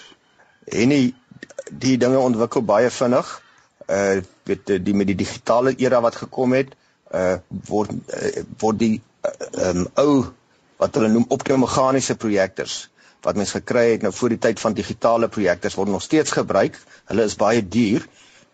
En 0.64 0.92
die 1.70 1.96
dinge 1.98 2.18
ontwikkel 2.18 2.62
baie 2.62 2.90
vinnig. 2.90 3.42
Uh 3.88 4.22
weet 4.44 4.72
die 4.84 4.94
met 4.94 5.06
die 5.06 5.18
digitale 5.18 5.74
era 5.76 6.00
wat 6.00 6.16
gekom 6.16 6.52
het, 6.52 6.74
uh 7.12 7.36
word 7.68 7.92
uh, 7.92 8.42
word 8.60 8.78
die 8.78 8.94
uh, 9.24 9.68
um, 9.68 9.86
ou 10.00 10.24
wat 10.80 10.96
hulle 10.98 11.08
noem 11.12 11.24
optomeganiese 11.28 12.16
projektors 12.20 12.88
wat 13.24 13.38
mens 13.40 13.54
gekry 13.56 13.84
het 13.94 14.02
nou 14.04 14.12
voor 14.12 14.34
die 14.34 14.40
tyd 14.46 14.60
van 14.60 14.74
digitale 14.76 15.28
projektors 15.32 15.76
word 15.78 15.88
nog 15.88 16.02
steeds 16.04 16.34
gebruik. 16.36 16.76
Hulle 17.08 17.24
is 17.24 17.36
baie 17.40 17.62
duur. 17.64 18.04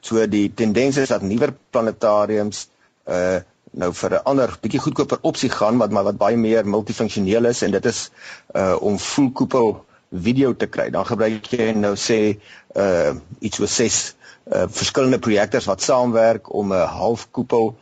So 0.01 0.23
die 0.31 0.47
tendens 0.55 1.01
is 1.03 1.11
dat 1.11 1.27
nuwer 1.27 1.55
planetariums 1.71 2.69
uh 3.07 3.41
nou 3.71 3.93
vir 3.95 4.15
'n 4.17 4.25
ander 4.27 4.51
bietjie 4.63 4.81
goedkoper 4.83 5.19
opsie 5.23 5.51
gaan 5.51 5.77
wat 5.79 5.91
maar 5.95 6.05
wat 6.05 6.17
baie 6.19 6.37
meer 6.37 6.67
multifunksioneel 6.67 7.45
is 7.45 7.63
en 7.63 7.71
dit 7.71 7.85
is 7.87 8.11
uh 8.55 8.75
om 8.83 8.99
voelkoepel 8.99 9.85
video 10.11 10.55
te 10.57 10.67
kry. 10.67 10.91
Dan 10.91 11.07
gebruik 11.07 11.47
jy 11.55 11.73
nou 11.79 11.95
sê 11.97 12.39
uh 12.77 13.15
iets 13.41 13.61
so 13.61 13.67
ses 13.67 14.01
uh 14.51 14.67
verskillende 14.69 15.19
projektors 15.19 15.69
wat 15.71 15.83
saamwerk 15.83 16.53
om 16.55 16.73
'n 16.73 16.87
halfkoepel 16.99 17.75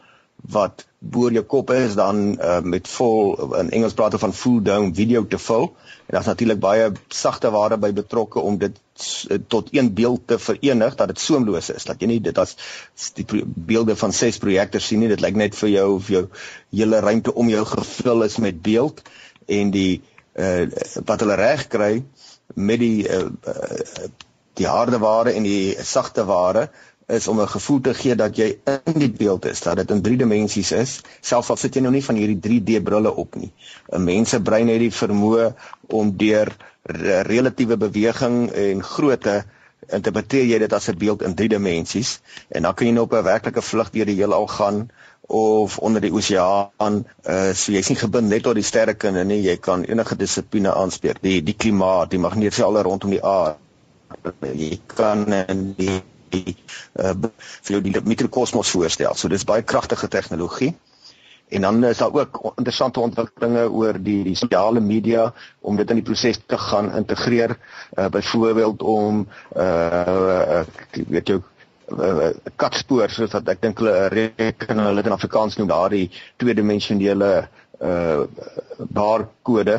wat 0.42 0.86
boor 0.98 1.32
jou 1.32 1.42
kop 1.42 1.70
is 1.70 1.94
dan 1.94 2.38
uh, 2.40 2.60
met 2.60 2.88
vol 2.88 3.54
in 3.58 3.70
Engels 3.70 3.94
praat 3.94 4.14
hulle 4.14 4.22
van 4.22 4.34
full 4.34 4.62
dome 4.62 4.94
video 4.94 5.26
te 5.26 5.38
vul. 5.38 5.74
En 6.06 6.14
daar's 6.14 6.26
natuurlik 6.26 6.60
baie 6.60 6.92
sagte 7.08 7.50
ware 7.50 7.76
by 7.76 7.92
betrokke 7.92 8.40
om 8.40 8.58
dit 8.58 8.76
tot 9.46 9.68
een 9.70 9.94
beeld 9.94 10.26
te 10.26 10.38
verenig 10.38 10.94
dat 10.94 11.08
dit 11.08 11.20
soemloos 11.20 11.70
is. 11.70 11.84
Dat 11.84 12.00
jy 12.00 12.06
nie 12.06 12.20
dit 12.20 12.38
as 12.38 12.56
die 13.14 13.26
beelde 13.46 13.96
van 13.96 14.12
ses 14.12 14.38
projekte 14.38 14.78
sien 14.78 14.98
nie. 14.98 15.08
Dit 15.08 15.22
lyk 15.22 15.36
net 15.38 15.58
vir 15.58 15.68
jou 15.68 15.88
of 15.94 16.08
jou 16.08 16.26
hele 16.70 17.00
ruimte 17.00 17.34
om 17.34 17.48
jou 17.48 17.64
gevul 17.64 18.22
is 18.22 18.38
met 18.42 18.62
beeld. 18.62 19.02
En 19.46 19.70
die 19.70 20.00
uh, 20.00 20.17
wat 21.04 21.20
hulle 21.20 21.34
reg 21.34 21.66
kry 21.68 22.04
met 22.54 22.78
die 22.78 23.08
uh, 23.08 23.24
uh, 23.26 24.08
die 24.58 24.66
harde 24.66 24.98
ware 25.02 25.32
en 25.34 25.46
die 25.46 25.74
sagte 25.82 26.24
ware 26.26 26.68
is 27.08 27.28
om 27.28 27.40
'n 27.40 27.48
gevoel 27.48 27.80
te 27.80 27.94
gee 27.94 28.14
dat 28.14 28.36
jy 28.36 28.58
in 28.66 28.98
die 29.00 29.10
beeld 29.10 29.44
is, 29.44 29.60
dat 29.60 29.76
dit 29.76 29.90
in 29.90 30.02
drie 30.02 30.16
dimensies 30.16 30.72
is, 30.72 31.00
selfs 31.20 31.50
al 31.50 31.56
sit 31.56 31.74
jy 31.74 31.80
nou 31.80 31.92
nie 31.92 32.04
van 32.04 32.16
hierdie 32.20 32.40
3D 32.46 32.82
brille 32.84 33.14
op 33.14 33.34
nie. 33.34 33.52
'n 33.92 34.04
Mens 34.04 34.28
se 34.28 34.40
brein 34.40 34.68
het 34.68 34.78
die 34.78 34.92
vermoë 34.92 35.54
om 35.88 36.16
deur 36.16 36.56
relatiewe 37.28 37.76
beweging 37.76 38.50
en 38.52 38.82
grootte 38.82 39.44
interpreteer 39.88 40.44
jy 40.44 40.58
dit 40.58 40.72
as 40.72 40.88
'n 40.88 40.98
beeld 40.98 41.22
in 41.22 41.34
drie 41.34 41.48
dimensies 41.48 42.20
en 42.48 42.62
dan 42.62 42.74
kan 42.74 42.86
jy 42.86 42.92
nou 42.92 43.04
op 43.04 43.12
'n 43.12 43.24
werklike 43.24 43.62
vlug 43.62 43.90
deur 43.90 44.06
die 44.06 44.16
heelal 44.20 44.46
gaan 44.46 44.90
of 45.28 45.78
onder 45.78 46.00
die 46.00 46.12
oseaan 46.12 47.04
uh 47.28 47.52
so 47.52 47.72
jy's 47.72 47.88
nie 47.92 48.00
gebind 48.00 48.32
net 48.32 48.42
tot 48.48 48.56
die 48.56 48.64
sterrekunde 48.64 49.24
nie 49.28 49.42
jy 49.44 49.56
kan 49.60 49.84
enige 49.84 50.16
dissipline 50.16 50.72
aanspreek 50.72 51.20
die 51.22 51.40
die 51.44 51.56
klimaat 51.56 52.10
die 52.10 52.22
magnetvelde 52.22 52.82
rondom 52.82 53.12
die 53.12 53.24
aarde 53.24 53.58
jy 54.56 54.78
kan 54.88 55.26
in 55.32 55.74
die 55.76 56.00
uh, 56.32 57.14
vir 57.62 57.74
jou 57.76 57.80
die 57.84 57.94
mikrokosmos 58.04 58.70
voorstel. 58.74 59.14
So 59.16 59.28
dis 59.32 59.46
baie 59.48 59.62
kragtige 59.62 60.08
tegnologie. 60.08 60.74
En 61.48 61.64
dan 61.64 61.84
is 61.88 61.98
daar 61.98 62.12
ook 62.12 62.40
interessante 62.56 63.00
ontwikkelinge 63.00 63.70
oor 63.72 63.96
die 64.04 64.20
die 64.24 64.36
sosiale 64.36 64.80
media 64.84 65.30
om 65.60 65.76
dit 65.76 65.90
in 65.90 66.00
die 66.00 66.04
proses 66.04 66.40
te 66.46 66.58
gaan 66.58 66.90
integreer. 66.96 67.56
Uh, 67.96 68.08
Byvoorbeeld 68.12 68.82
om 68.82 69.26
uh 69.56 70.64
weet 71.08 71.28
jy 71.32 71.40
uh, 71.92 72.30
katspoor 72.56 73.10
soos 73.10 73.32
wat 73.36 73.48
ek 73.54 73.62
dink 73.62 73.80
hulle 73.82 74.08
reken 74.12 74.82
hulle 74.82 75.00
dit 75.02 75.10
in 75.10 75.16
Afrikaans 75.16 75.58
noem 75.58 75.70
daardie 75.70 76.08
tweedimensionele 76.40 77.32
uh 77.78 78.26
barkode 78.90 79.76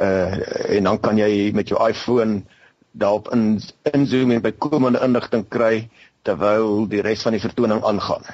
uh 0.00 0.36
en 0.76 0.88
dan 0.88 1.00
kan 1.00 1.18
jy 1.20 1.52
met 1.52 1.68
jou 1.68 1.80
iPhone 1.88 2.42
daarop 2.96 3.28
in 3.36 3.60
inzoom 3.92 4.30
en 4.30 4.42
bykomende 4.42 5.02
inligting 5.04 5.44
kry 5.48 5.88
terwyl 6.24 6.86
die 6.88 7.02
res 7.04 7.22
van 7.26 7.36
die 7.36 7.42
vertoning 7.42 7.82
aangaan. 7.84 8.24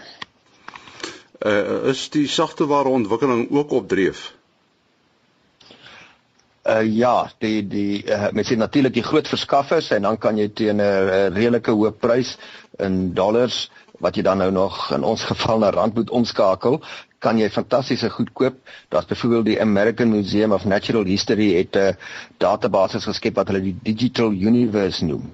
Uh 1.40 1.90
is 1.90 2.06
die 2.14 2.28
sagteware 2.28 2.88
ontwikkeling 2.88 3.48
ook 3.50 3.72
op 3.72 3.88
dreef? 3.88 4.28
Uh 6.68 6.82
ja, 6.84 7.30
die 7.40 7.66
die 7.66 8.04
uh, 8.04 8.28
met 8.36 8.46
sien 8.46 8.58
natuurlik 8.60 8.92
die 8.92 9.02
groot 9.02 9.28
verskaffers 9.28 9.90
en 9.96 10.02
dan 10.02 10.18
kan 10.20 10.36
jy 10.36 10.48
teen 10.52 10.76
'n 10.76 10.80
uh, 10.84 11.28
redelike 11.32 11.72
hoë 11.72 11.90
prys 11.96 12.36
in 12.78 13.14
dollars 13.14 13.70
wat 14.00 14.16
jy 14.16 14.22
dan 14.22 14.38
nou 14.38 14.50
nog 14.52 14.90
in 14.92 15.02
ons 15.04 15.24
geval 15.24 15.58
na 15.58 15.70
rand 15.70 15.94
moet 15.94 16.10
omskakel, 16.10 16.80
kan 17.18 17.38
jy 17.38 17.48
fantastiese 17.52 18.10
goed 18.10 18.32
koop. 18.32 18.56
Daar's 18.88 19.08
byvoorbeeld 19.08 19.44
die 19.44 19.60
American 19.60 20.10
Museum 20.10 20.52
of 20.52 20.64
Natural 20.64 21.04
History 21.04 21.54
het 21.56 21.76
'n 21.76 21.96
database 22.38 23.00
geskep 23.00 23.34
wat 23.34 23.48
hulle 23.48 23.62
die 23.62 23.76
Digital 23.82 24.30
Universe 24.32 25.04
noem. 25.04 25.32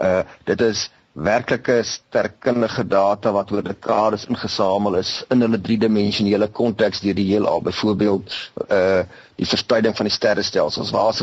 Uh 0.00 0.22
dit 0.44 0.60
is 0.60 0.90
werklike 1.14 1.82
sterkundige 1.86 2.82
data 2.86 3.30
wat 3.32 3.50
oor 3.54 3.62
dekades 3.62 4.26
ingesamel 4.26 4.96
is 4.98 5.24
in 5.30 5.44
hulle 5.46 5.60
driedimensionele 5.62 6.48
konteks 6.50 7.00
deur 7.04 7.14
die 7.14 7.28
heelal. 7.28 7.62
Byvoorbeeld 7.62 8.34
uh 8.68 9.04
die 9.34 9.46
verspreiding 9.46 9.96
van 9.96 10.06
die 10.06 10.14
sterrestelsels. 10.14 10.90
Waar 10.94 11.10
is 11.14 11.22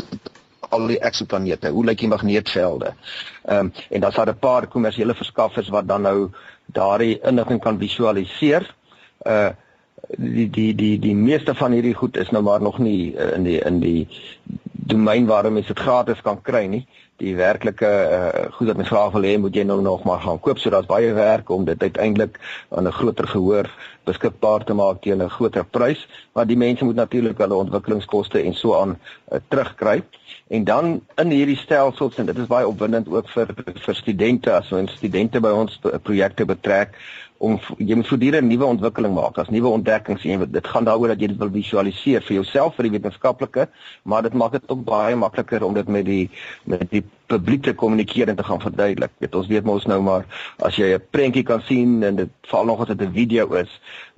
al 0.68 0.86
die 0.86 0.98
eksoplanete? 1.00 1.70
Hoe 1.72 1.84
lyk 1.84 1.98
die 2.04 2.08
magneetvelde? 2.08 2.94
Ehm 3.44 3.58
um, 3.58 3.72
en 3.90 4.00
daar's 4.00 4.16
daar 4.16 4.32
'n 4.32 4.38
paar 4.38 4.66
kommersiële 4.66 5.14
verskaffers 5.14 5.68
wat 5.68 5.88
dan 5.88 6.02
nou 6.02 6.30
daardie 6.66 7.20
inligting 7.22 7.60
kan 7.60 7.78
visualiseer. 7.78 8.74
Uh 9.26 9.50
die 10.18 10.50
die 10.50 10.74
die 10.74 10.98
die 10.98 11.14
meeste 11.14 11.54
van 11.54 11.72
hierdie 11.72 11.94
goed 11.94 12.16
is 12.16 12.30
nou 12.30 12.42
maar 12.42 12.62
nog 12.62 12.78
nie 12.78 13.14
uh, 13.14 13.32
in 13.36 13.42
die 13.42 13.58
in 13.60 13.80
die 13.80 14.08
domein 14.88 15.26
waarom 15.26 15.56
jy 15.56 15.64
dit 15.66 15.78
gratis 15.78 16.20
kan 16.24 16.40
kry 16.42 16.64
nie. 16.70 16.82
Die 17.22 17.34
werklike 17.38 17.86
uh, 17.86 18.46
goed 18.56 18.72
wat 18.72 18.78
mens 18.80 18.90
graag 18.90 19.12
wil 19.14 19.26
hê, 19.28 19.36
moet 19.38 19.54
jy 19.54 19.62
nou 19.68 19.78
nog 19.84 20.02
maar 20.08 20.22
gaan 20.24 20.40
koop. 20.42 20.58
So 20.58 20.72
daar's 20.74 20.90
baie 20.90 21.12
werk 21.14 21.50
om 21.54 21.64
dit 21.68 21.82
uiteindelik 21.82 22.38
aan 22.70 22.88
'n 22.88 22.92
groter 22.98 23.28
gehoor 23.28 23.70
beskikbaar 24.04 24.64
te 24.64 24.74
maak 24.74 25.02
teen 25.02 25.22
'n 25.22 25.30
groter 25.30 25.64
prys, 25.64 26.08
maar 26.34 26.46
die 26.46 26.56
mense 26.56 26.84
moet 26.84 26.98
natuurlik 26.98 27.38
hulle 27.38 27.54
ontwikkelingskoste 27.54 28.42
en 28.42 28.54
so 28.54 28.74
aan 28.74 28.98
uh, 29.32 29.38
terugkry. 29.48 30.02
En 30.48 30.64
dan 30.64 31.00
in 31.16 31.30
hierdie 31.30 31.56
stelsels 31.56 32.18
en 32.18 32.26
dit 32.26 32.38
is 32.38 32.46
baie 32.46 32.66
opwindend 32.66 33.08
ook 33.08 33.28
vir 33.28 33.54
vir 33.64 33.94
studente 33.94 34.52
as 34.52 34.72
ons 34.72 34.92
studente 34.92 35.40
by 35.40 35.50
ons 35.50 35.78
projekte 36.02 36.44
betrek 36.44 36.98
om 37.42 37.56
jy 37.78 37.96
moet 37.98 38.06
voortdurend 38.06 38.46
nuwe 38.48 38.68
ontwikkeling 38.70 39.14
maak, 39.16 39.38
as 39.42 39.50
nuwe 39.50 39.72
ontdekkings 39.74 40.24
en 40.30 40.44
dit 40.54 40.68
gaan 40.74 40.86
daaroor 40.86 41.10
dat 41.12 41.22
jy 41.22 41.32
dit 41.32 41.40
wil 41.40 41.50
visualiseer 41.50 42.22
vir 42.22 42.36
jouself 42.38 42.76
vir 42.78 42.86
die 42.86 42.94
wetenskaplike, 42.94 43.66
maar 44.06 44.22
dit 44.26 44.36
maak 44.38 44.54
dit 44.54 44.70
ook 44.70 44.84
baie 44.86 45.16
makliker 45.18 45.64
om 45.66 45.74
dit 45.74 45.90
met 45.90 46.06
die 46.06 46.28
met 46.70 46.84
die 46.92 47.02
publiek 47.32 47.64
te 47.64 47.74
kommunikeer 47.74 48.28
en 48.28 48.38
te 48.38 48.46
gaan 48.46 48.60
verduidelik. 48.62 49.10
Weet 49.22 49.34
ons 49.38 49.48
weet 49.50 49.66
mos 49.66 49.86
nou 49.90 49.98
maar 50.04 50.26
as 50.62 50.76
jy 50.78 50.92
'n 50.94 51.02
prentjie 51.10 51.42
kan 51.42 51.62
sien 51.66 52.02
en 52.02 52.16
dit 52.16 52.30
val 52.52 52.64
nog 52.64 52.80
as 52.80 52.94
dit 52.94 53.02
'n 53.02 53.12
video 53.12 53.48
is, 53.54 53.70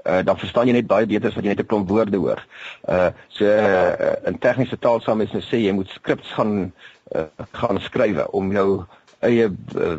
uh, 0.05 0.23
dan 0.23 0.39
verstaan 0.39 0.67
jy 0.67 0.73
net 0.73 0.87
baie 0.87 1.07
beter 1.07 1.29
as 1.29 1.35
wat 1.35 1.45
jy 1.45 1.51
net 1.51 1.61
'n 1.61 1.67
klomp 1.67 1.89
woorde 1.89 2.17
hoor. 2.17 2.43
Uh 2.89 3.11
so 3.29 3.45
uh, 3.45 4.17
in 4.27 4.39
tegniese 4.39 4.79
taal 4.79 5.01
sou 5.01 5.17
mens 5.17 5.33
nou 5.33 5.43
sê 5.43 5.65
jy 5.65 5.73
moet 5.73 5.89
skrips 5.89 6.29
gaan 6.37 6.73
uh, 7.15 7.25
gaan 7.53 7.81
skryf 7.81 8.27
om 8.33 8.53
jou 8.53 8.85
eie 9.21 9.49
uh, 9.49 9.97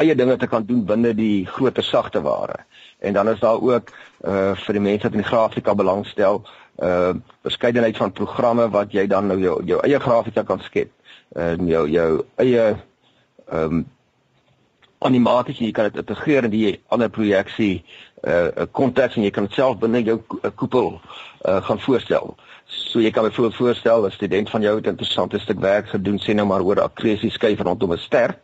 eie 0.00 0.14
dinge 0.16 0.36
te 0.36 0.48
kan 0.48 0.64
doen 0.66 0.84
binne 0.88 1.12
die 1.14 1.46
groter 1.46 1.84
sagte 1.84 2.22
ware. 2.24 2.64
En 2.98 3.12
dan 3.12 3.28
is 3.28 3.40
daar 3.40 3.60
ook 3.60 3.92
uh 4.24 4.56
vir 4.64 4.76
die 4.76 4.82
mense 4.82 5.02
wat 5.02 5.16
in 5.16 5.22
die 5.22 5.28
grafika 5.28 5.74
belangstel, 5.74 6.42
uh 6.82 7.14
verskeidenheid 7.42 7.96
van 7.96 8.12
programme 8.12 8.68
wat 8.70 8.92
jy 8.92 9.06
dan 9.06 9.26
nou 9.26 9.38
jou 9.40 9.56
jou 9.64 9.80
eie 9.84 10.00
grafika 10.00 10.42
kan 10.42 10.60
skep. 10.60 10.92
En 11.36 11.64
uh, 11.64 11.68
jou 11.68 11.88
jou 11.88 12.10
eie 12.36 12.66
ehm 13.50 13.80
um, 13.80 13.88
animaties 15.00 15.58
jy 15.58 15.70
kan 15.72 15.86
dit 15.88 15.96
integreer 15.96 16.44
in 16.44 16.52
die 16.52 16.80
ander 16.92 17.08
projeksie 17.08 17.84
uh 18.28 18.66
konteks 18.76 19.16
en 19.16 19.24
jy 19.24 19.30
kan 19.32 19.46
dit 19.48 19.56
self 19.56 19.78
binne 19.80 20.02
jou 20.04 20.18
koepel 20.56 20.92
uh 21.48 21.60
gaan 21.64 21.80
voorstel. 21.80 22.34
So 22.70 23.00
jy 23.00 23.10
kan 23.10 23.24
byvoorbeeld 23.24 23.56
voorstel 23.56 24.06
'n 24.06 24.10
student 24.10 24.50
van 24.50 24.62
jou 24.62 24.76
het 24.76 24.86
'n 24.86 24.96
interessante 24.96 25.38
stuk 25.38 25.60
werk 25.60 25.88
gedoen 25.88 26.18
sê 26.18 26.34
nou 26.34 26.46
maar 26.46 26.62
oor 26.62 26.80
akkresie 26.80 27.30
skuif 27.30 27.60
rondom 27.60 27.92
'n 27.92 27.98
ster 27.98 28.36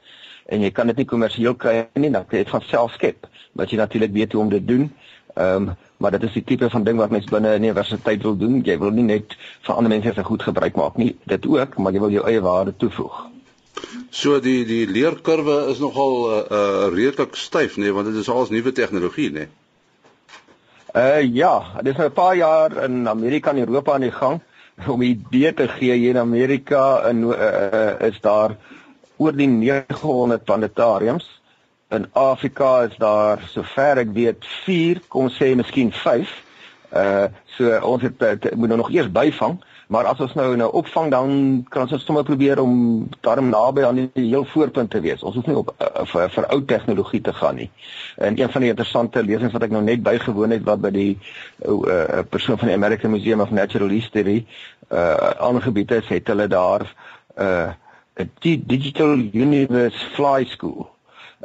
en 0.49 0.63
jy 0.63 0.71
kan 0.71 0.87
dit 0.87 0.97
nie 0.97 1.09
kommersieel 1.09 1.55
kry 1.55 1.89
nie, 1.95 2.11
dan 2.11 2.27
kan 2.27 2.39
jy 2.39 2.45
dit 2.45 2.55
van 2.55 2.65
self 2.71 2.93
skep. 2.93 3.27
Wat 3.59 3.71
jy 3.71 3.79
natuurlik 3.81 4.13
weet 4.13 4.33
hoe 4.33 4.43
om 4.43 4.53
dit 4.53 4.67
doen. 4.67 4.91
Ehm 5.35 5.69
um, 5.69 5.75
maar 5.97 6.11
dit 6.11 6.27
is 6.29 6.35
die 6.37 6.45
tipe 6.45 6.69
van 6.71 6.85
ding 6.85 6.99
wat 7.01 7.11
mense 7.11 7.31
binne 7.33 7.55
'n 7.57 7.63
universiteit 7.63 8.23
wil 8.23 8.37
doen. 8.37 8.61
Jy 8.65 8.79
wil 8.79 8.91
nie 8.91 9.03
net 9.03 9.37
vir 9.63 9.75
ander 9.75 9.89
mense 9.89 10.13
se 10.15 10.25
goed 10.25 10.43
gebruik 10.43 10.77
maak 10.77 10.97
nie. 10.97 11.17
Dit 11.25 11.47
ook, 11.47 11.79
maar 11.79 11.93
jy 11.93 12.01
wil 12.01 12.11
jou 12.11 12.27
eie 12.27 12.41
waarde 12.41 12.77
toevoeg. 12.77 13.27
So 14.11 14.41
die 14.41 14.65
die 14.65 14.87
leerkurwe 14.87 15.71
is 15.71 15.79
nogal 15.79 16.13
'n 16.17 16.53
uh, 16.53 16.59
uh, 16.59 16.95
redelik 16.95 17.35
styf, 17.35 17.77
nee, 17.77 17.93
want 17.93 18.07
dit 18.07 18.17
is 18.17 18.29
alles 18.29 18.49
nuwe 18.49 18.73
tegnologie, 18.73 19.31
nee. 19.31 19.49
Uh 20.97 21.23
ja, 21.35 21.65
dit 21.83 21.93
is 21.93 21.99
nou 21.99 22.09
'n 22.09 22.13
paar 22.13 22.37
jaar 22.37 22.85
in 22.85 23.09
Amerika 23.09 23.51
en 23.51 23.59
Europa 23.59 23.93
aan 23.93 24.01
die 24.01 24.13
gang 24.13 24.41
om 24.93 25.01
'n 25.01 25.03
idee 25.03 25.55
te 25.55 25.69
gee 25.69 25.93
hier 25.93 26.11
in 26.11 26.19
Amerika 26.19 27.01
en 27.01 27.23
uh, 27.23 27.31
uh, 27.73 28.09
is 28.09 28.21
daar 28.21 28.57
oor 29.16 29.37
die 29.37 29.48
900 29.48 30.44
planetariums 30.44 31.29
in 31.88 32.07
Afrika 32.12 32.83
is 32.83 32.96
daar 32.98 33.42
sover 33.52 34.02
ek 34.02 34.11
weet 34.16 34.46
4, 34.64 35.05
kom 35.12 35.31
sê 35.31 35.52
miskien 35.55 35.92
5. 35.94 36.35
Uh 36.90 37.26
so 37.57 37.79
ons 37.88 38.02
het, 38.05 38.20
het 38.20 38.50
moet 38.55 38.68
nou 38.68 38.76
nog 38.83 38.90
eers 38.92 39.09
byvang, 39.09 39.55
maar 39.88 40.05
as 40.11 40.18
ons 40.20 40.35
nou 40.37 40.48
nou 40.61 40.66
opvang 40.76 41.09
dan 41.11 41.31
kan 41.72 41.87
ons 41.87 42.05
sommer 42.05 42.26
probeer 42.26 42.61
om 42.61 43.07
daarom 43.24 43.48
naby 43.48 43.87
aan 43.87 44.00
die 44.00 44.26
heel 44.26 44.44
voorpunt 44.50 44.90
te 44.90 45.00
wees. 45.00 45.22
Ons 45.22 45.38
hoef 45.38 45.46
nie 45.48 45.57
op 45.57 45.72
uh, 45.79 46.05
vir, 46.11 46.29
vir 46.35 46.48
ou 46.52 46.61
tegnologie 46.64 47.22
te 47.24 47.33
gaan 47.33 47.57
nie. 47.62 47.70
En 48.18 48.37
een 48.37 48.52
van 48.52 48.66
die 48.66 48.70
interessante 48.74 49.24
lesings 49.24 49.55
wat 49.57 49.64
ek 49.68 49.72
nou 49.72 49.83
net 49.87 50.05
bygewoon 50.05 50.52
het 50.52 50.66
wat 50.68 50.83
by 50.85 50.92
die 50.94 51.09
uh, 51.64 52.20
persoon 52.29 52.59
van 52.61 52.72
die 52.72 52.76
American 52.76 53.14
Museum 53.14 53.40
of 53.40 53.55
Natural 53.55 53.94
History 53.94 54.42
uh 54.92 55.33
aangebied 55.42 55.90
het, 55.90 56.07
het 56.12 56.29
hulle 56.31 56.46
daar 56.46 56.85
uh 57.42 57.72
'n 58.16 58.31
digital 58.66 59.18
universe 59.33 60.05
fly 60.14 60.44
school. 60.44 60.88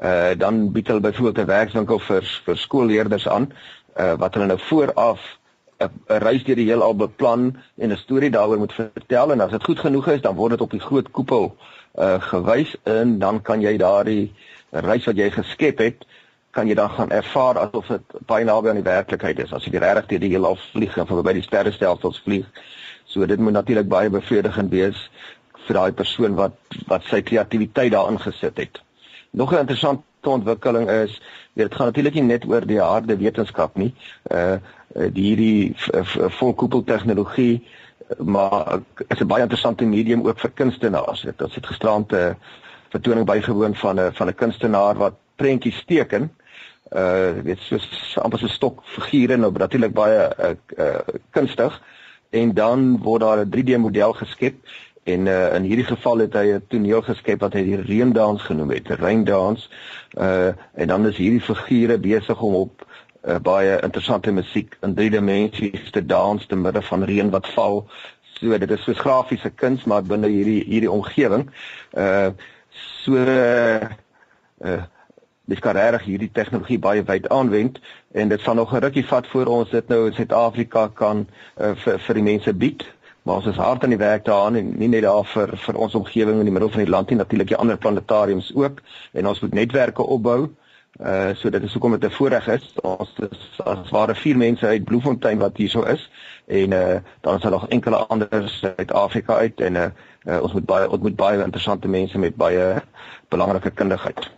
Uh 0.03 0.31
dan 0.37 0.71
bied 0.71 0.87
hulle 0.87 0.99
byvoorbeeld 0.99 1.37
'n 1.37 1.51
werkswinkel 1.51 1.99
vir 1.99 2.23
vir 2.45 2.57
skoolleerders 2.57 3.27
aan 3.27 3.51
uh 3.99 4.13
wat 4.13 4.33
hulle 4.33 4.45
nou 4.45 4.59
vooraf 4.59 5.19
'n 5.79 5.91
reis 6.07 6.43
deur 6.43 6.55
die 6.55 6.69
heelal 6.69 6.95
beplan 6.95 7.57
en 7.77 7.91
'n 7.91 7.97
storie 7.97 8.29
daaroor 8.29 8.57
moet 8.57 8.73
vertel. 8.73 9.31
En 9.31 9.39
as 9.39 9.51
dit 9.51 9.63
goed 9.63 9.79
genoeg 9.79 10.07
is 10.07 10.21
dan 10.21 10.35
word 10.35 10.51
dit 10.51 10.61
op 10.61 10.71
die 10.71 10.79
groot 10.87 11.11
koepel 11.11 11.55
uh 11.99 12.21
gewys 12.21 12.75
en 12.83 13.19
dan 13.19 13.41
kan 13.41 13.61
jy 13.61 13.77
daardie 13.77 14.33
reis 14.69 15.05
wat 15.05 15.15
jy 15.15 15.29
geskep 15.29 15.77
het 15.77 16.05
kan 16.51 16.67
jy 16.67 16.73
dan 16.73 16.89
gaan 16.89 17.11
ervaar 17.11 17.57
asof 17.57 17.87
dit 17.87 18.01
baie 18.25 18.45
naby 18.45 18.69
aan 18.69 18.81
die 18.83 18.91
werklikheid 18.91 19.39
is. 19.39 19.53
As 19.53 19.65
jy 19.65 19.77
regtig 19.77 20.05
deur 20.05 20.19
die 20.19 20.29
heelal 20.29 20.55
vlieg 20.55 20.97
en 20.97 21.07
verby 21.07 21.33
die 21.33 21.47
sterrestelsels 21.47 22.21
vlieg 22.23 22.47
so 23.05 23.25
dit 23.25 23.39
moet 23.39 23.53
natuurlik 23.53 23.87
baie 23.87 24.09
bevredigend 24.09 24.71
wees 24.71 25.09
vir 25.71 25.79
daai 25.79 25.91
persoon 26.03 26.35
wat 26.35 26.79
wat 26.87 27.09
sy 27.09 27.21
kreatiwiteit 27.21 27.95
daarin 27.95 28.19
gesit 28.19 28.57
het 28.57 28.81
nog 29.31 29.53
'n 29.53 29.57
interessante 29.57 30.03
ontwikkeling 30.21 30.89
is, 30.89 31.21
dit 31.53 31.75
gaan 31.75 31.85
natuurlik 31.85 32.13
nie 32.13 32.23
net 32.23 32.45
oor 32.45 32.65
die 32.65 32.79
harde 32.79 33.17
wetenskap 33.17 33.75
nie. 33.75 33.93
Uh 34.31 34.57
die 34.91 35.23
hierdie 35.23 35.75
volkoepel 36.39 36.83
tegnologie 36.83 37.63
maar 38.17 38.79
is 39.07 39.19
'n 39.19 39.27
baie 39.27 39.41
interessante 39.41 39.85
medium 39.85 40.27
ook 40.27 40.39
vir 40.39 40.51
kunstenaars. 40.51 41.21
Dit 41.21 41.39
het 41.39 41.65
gisterand 41.65 42.11
'n 42.11 42.35
vertoning 42.89 43.25
bygewoon 43.25 43.75
van 43.75 43.99
'n 43.99 44.11
van 44.13 44.27
'n 44.27 44.35
kunstenaar 44.35 44.95
wat 44.95 45.13
prentjies 45.35 45.83
teken. 45.85 46.31
Uh 46.91 47.31
weet 47.43 47.59
soos 47.59 48.17
amper 48.21 48.39
so 48.39 48.47
stokfigure 48.47 49.37
nou 49.37 49.51
natuurlik 49.51 49.93
baie 49.93 50.35
uh, 50.39 50.49
uh 50.77 50.99
kunstig 51.29 51.81
en 52.29 52.53
dan 52.53 52.97
word 52.97 53.21
daar 53.21 53.45
'n 53.45 53.49
3D 53.49 53.77
model 53.77 54.13
geskep 54.13 54.55
En 55.03 55.25
uh, 55.25 55.53
in 55.55 55.63
hierdie 55.63 55.85
geval 55.85 56.17
het 56.17 56.33
hy 56.33 56.45
'n 56.53 56.65
toneel 56.67 57.01
geskep 57.01 57.39
wat 57.41 57.53
hy 57.53 57.63
die 57.63 57.81
reendans 57.81 58.41
genoem 58.41 58.69
het, 58.69 58.89
'n 58.89 59.01
reindans. 59.01 59.69
Uh 60.13 60.53
en 60.73 60.87
dan 60.87 61.07
is 61.07 61.17
hierdie 61.17 61.41
figure 61.41 61.97
besig 61.97 62.41
om 62.41 62.53
op 62.55 62.85
uh, 63.25 63.35
baie 63.41 63.81
interessante 63.81 64.31
musiek 64.31 64.77
in 64.81 64.93
drie 64.93 65.09
dimensies 65.09 65.91
te 65.91 66.05
dans 66.05 66.45
te 66.45 66.55
midde 66.55 66.81
van 66.81 67.03
reën 67.03 67.29
wat 67.29 67.47
val. 67.47 67.89
So 68.21 68.57
dit 68.57 68.71
is 68.71 68.83
so 68.83 68.93
grafiese 68.93 69.49
kuns 69.49 69.83
maar 69.83 70.03
binne 70.03 70.27
hierdie 70.27 70.63
hierdie 70.65 70.91
omgewing. 70.91 71.49
Uh 71.97 72.29
so 73.03 73.15
uh, 73.15 73.89
uh 74.65 74.83
dis 75.45 75.59
kan 75.59 75.75
reg 75.75 76.03
hierdie 76.03 76.31
tegnologie 76.31 76.79
baie 76.79 77.03
wyd 77.03 77.27
aanwend 77.29 77.79
en 78.13 78.29
dit 78.29 78.41
sal 78.41 78.55
nog 78.55 78.73
'n 78.73 78.83
rukkie 78.85 79.05
vat 79.05 79.27
voor 79.27 79.45
ons 79.45 79.69
dit 79.69 79.87
nou 79.87 80.05
in 80.05 80.13
Suid-Afrika 80.13 80.87
kan 80.87 81.27
uh, 81.57 81.75
vir 81.75 81.99
vir 81.99 82.13
die 82.13 82.23
mense 82.23 82.53
bied. 82.53 82.85
Maar 83.21 83.35
ons 83.35 83.45
is 83.45 83.55
hard 83.61 83.83
aan 83.83 83.93
die 83.93 84.01
werk 84.01 84.25
daaraan 84.25 84.55
en 84.55 84.73
nie 84.77 84.87
net 84.89 85.05
daar 85.05 85.25
vir 85.33 85.53
vir 85.65 85.77
ons 85.77 85.95
omgewing 85.95 86.39
in 86.39 86.49
die 86.49 86.53
middel 86.53 86.71
van 86.73 86.83
die 86.83 86.89
land 86.89 87.09
nie, 87.09 87.17
natuurlik 87.19 87.51
die 87.53 87.59
ander 87.59 87.77
planetariums 87.77 88.49
ook 88.55 88.81
en 89.13 89.27
ons 89.27 89.39
moet 89.39 89.53
netwerke 89.53 90.03
opbou. 90.03 90.49
Uh 90.99 91.29
so 91.39 91.49
dit 91.49 91.63
is 91.63 91.73
hoekom 91.73 91.91
dit 91.91 92.09
'n 92.09 92.15
voorreg 92.17 92.47
is. 92.47 92.73
Ons 92.81 93.13
is 93.29 93.61
as 93.65 93.89
ware 93.89 94.15
vier 94.15 94.37
mense 94.37 94.65
uit 94.65 94.83
Bloemfontein 94.83 95.37
wat 95.39 95.57
hierso 95.57 95.83
is 95.83 96.09
en 96.47 96.71
uh 96.71 96.99
dan 97.21 97.35
is 97.35 97.41
daar 97.41 97.51
nog 97.51 97.67
enkele 97.67 97.95
ander 97.95 98.27
uit 98.29 98.49
Suid-Afrika 98.49 99.35
uit 99.35 99.61
en 99.61 99.75
uh, 99.75 99.85
uh 100.25 100.41
ons 100.41 100.53
moet 100.53 100.65
baie 100.65 100.89
ons 100.89 101.01
moet 101.01 101.15
baie 101.15 101.43
interessante 101.43 101.87
mense 101.87 102.17
met 102.17 102.35
baie 102.35 102.81
belangrike 103.29 103.69
kundigheid. 103.71 104.31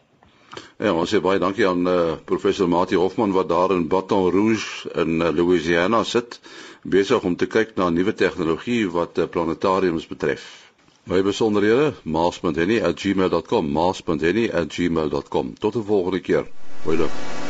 Ja, 0.77 0.93
ons 0.93 1.09
sê 1.13 1.21
baie 1.21 1.39
dankie 1.39 1.67
aan 1.67 1.87
uh, 1.87 2.13
professor 2.25 2.69
Mati 2.69 2.95
Hofman 2.95 3.31
wat 3.31 3.49
daar 3.49 3.71
in 3.71 3.87
Baton 3.87 4.29
Rouge 4.31 4.89
in 4.95 5.21
uh, 5.21 5.29
Louisiana 5.29 6.03
sit 6.03 6.39
besig 6.83 7.23
om 7.23 7.35
te 7.35 7.47
kyk 7.47 7.75
na 7.75 7.89
nuwe 7.89 8.13
tegnologie 8.13 8.89
wat 8.91 9.17
uh, 9.17 9.27
planetariums 9.27 10.07
betref. 10.07 10.71
My 11.03 11.21
besonderhede, 11.23 11.93
maas.henny@gmail.com, 12.03 13.71
maas.henny@gmail.com. 13.71 15.53
Tot 15.59 15.75
'n 15.75 15.83
volgende 15.83 16.19
keer. 16.19 16.45
Goeiedag. 16.83 17.42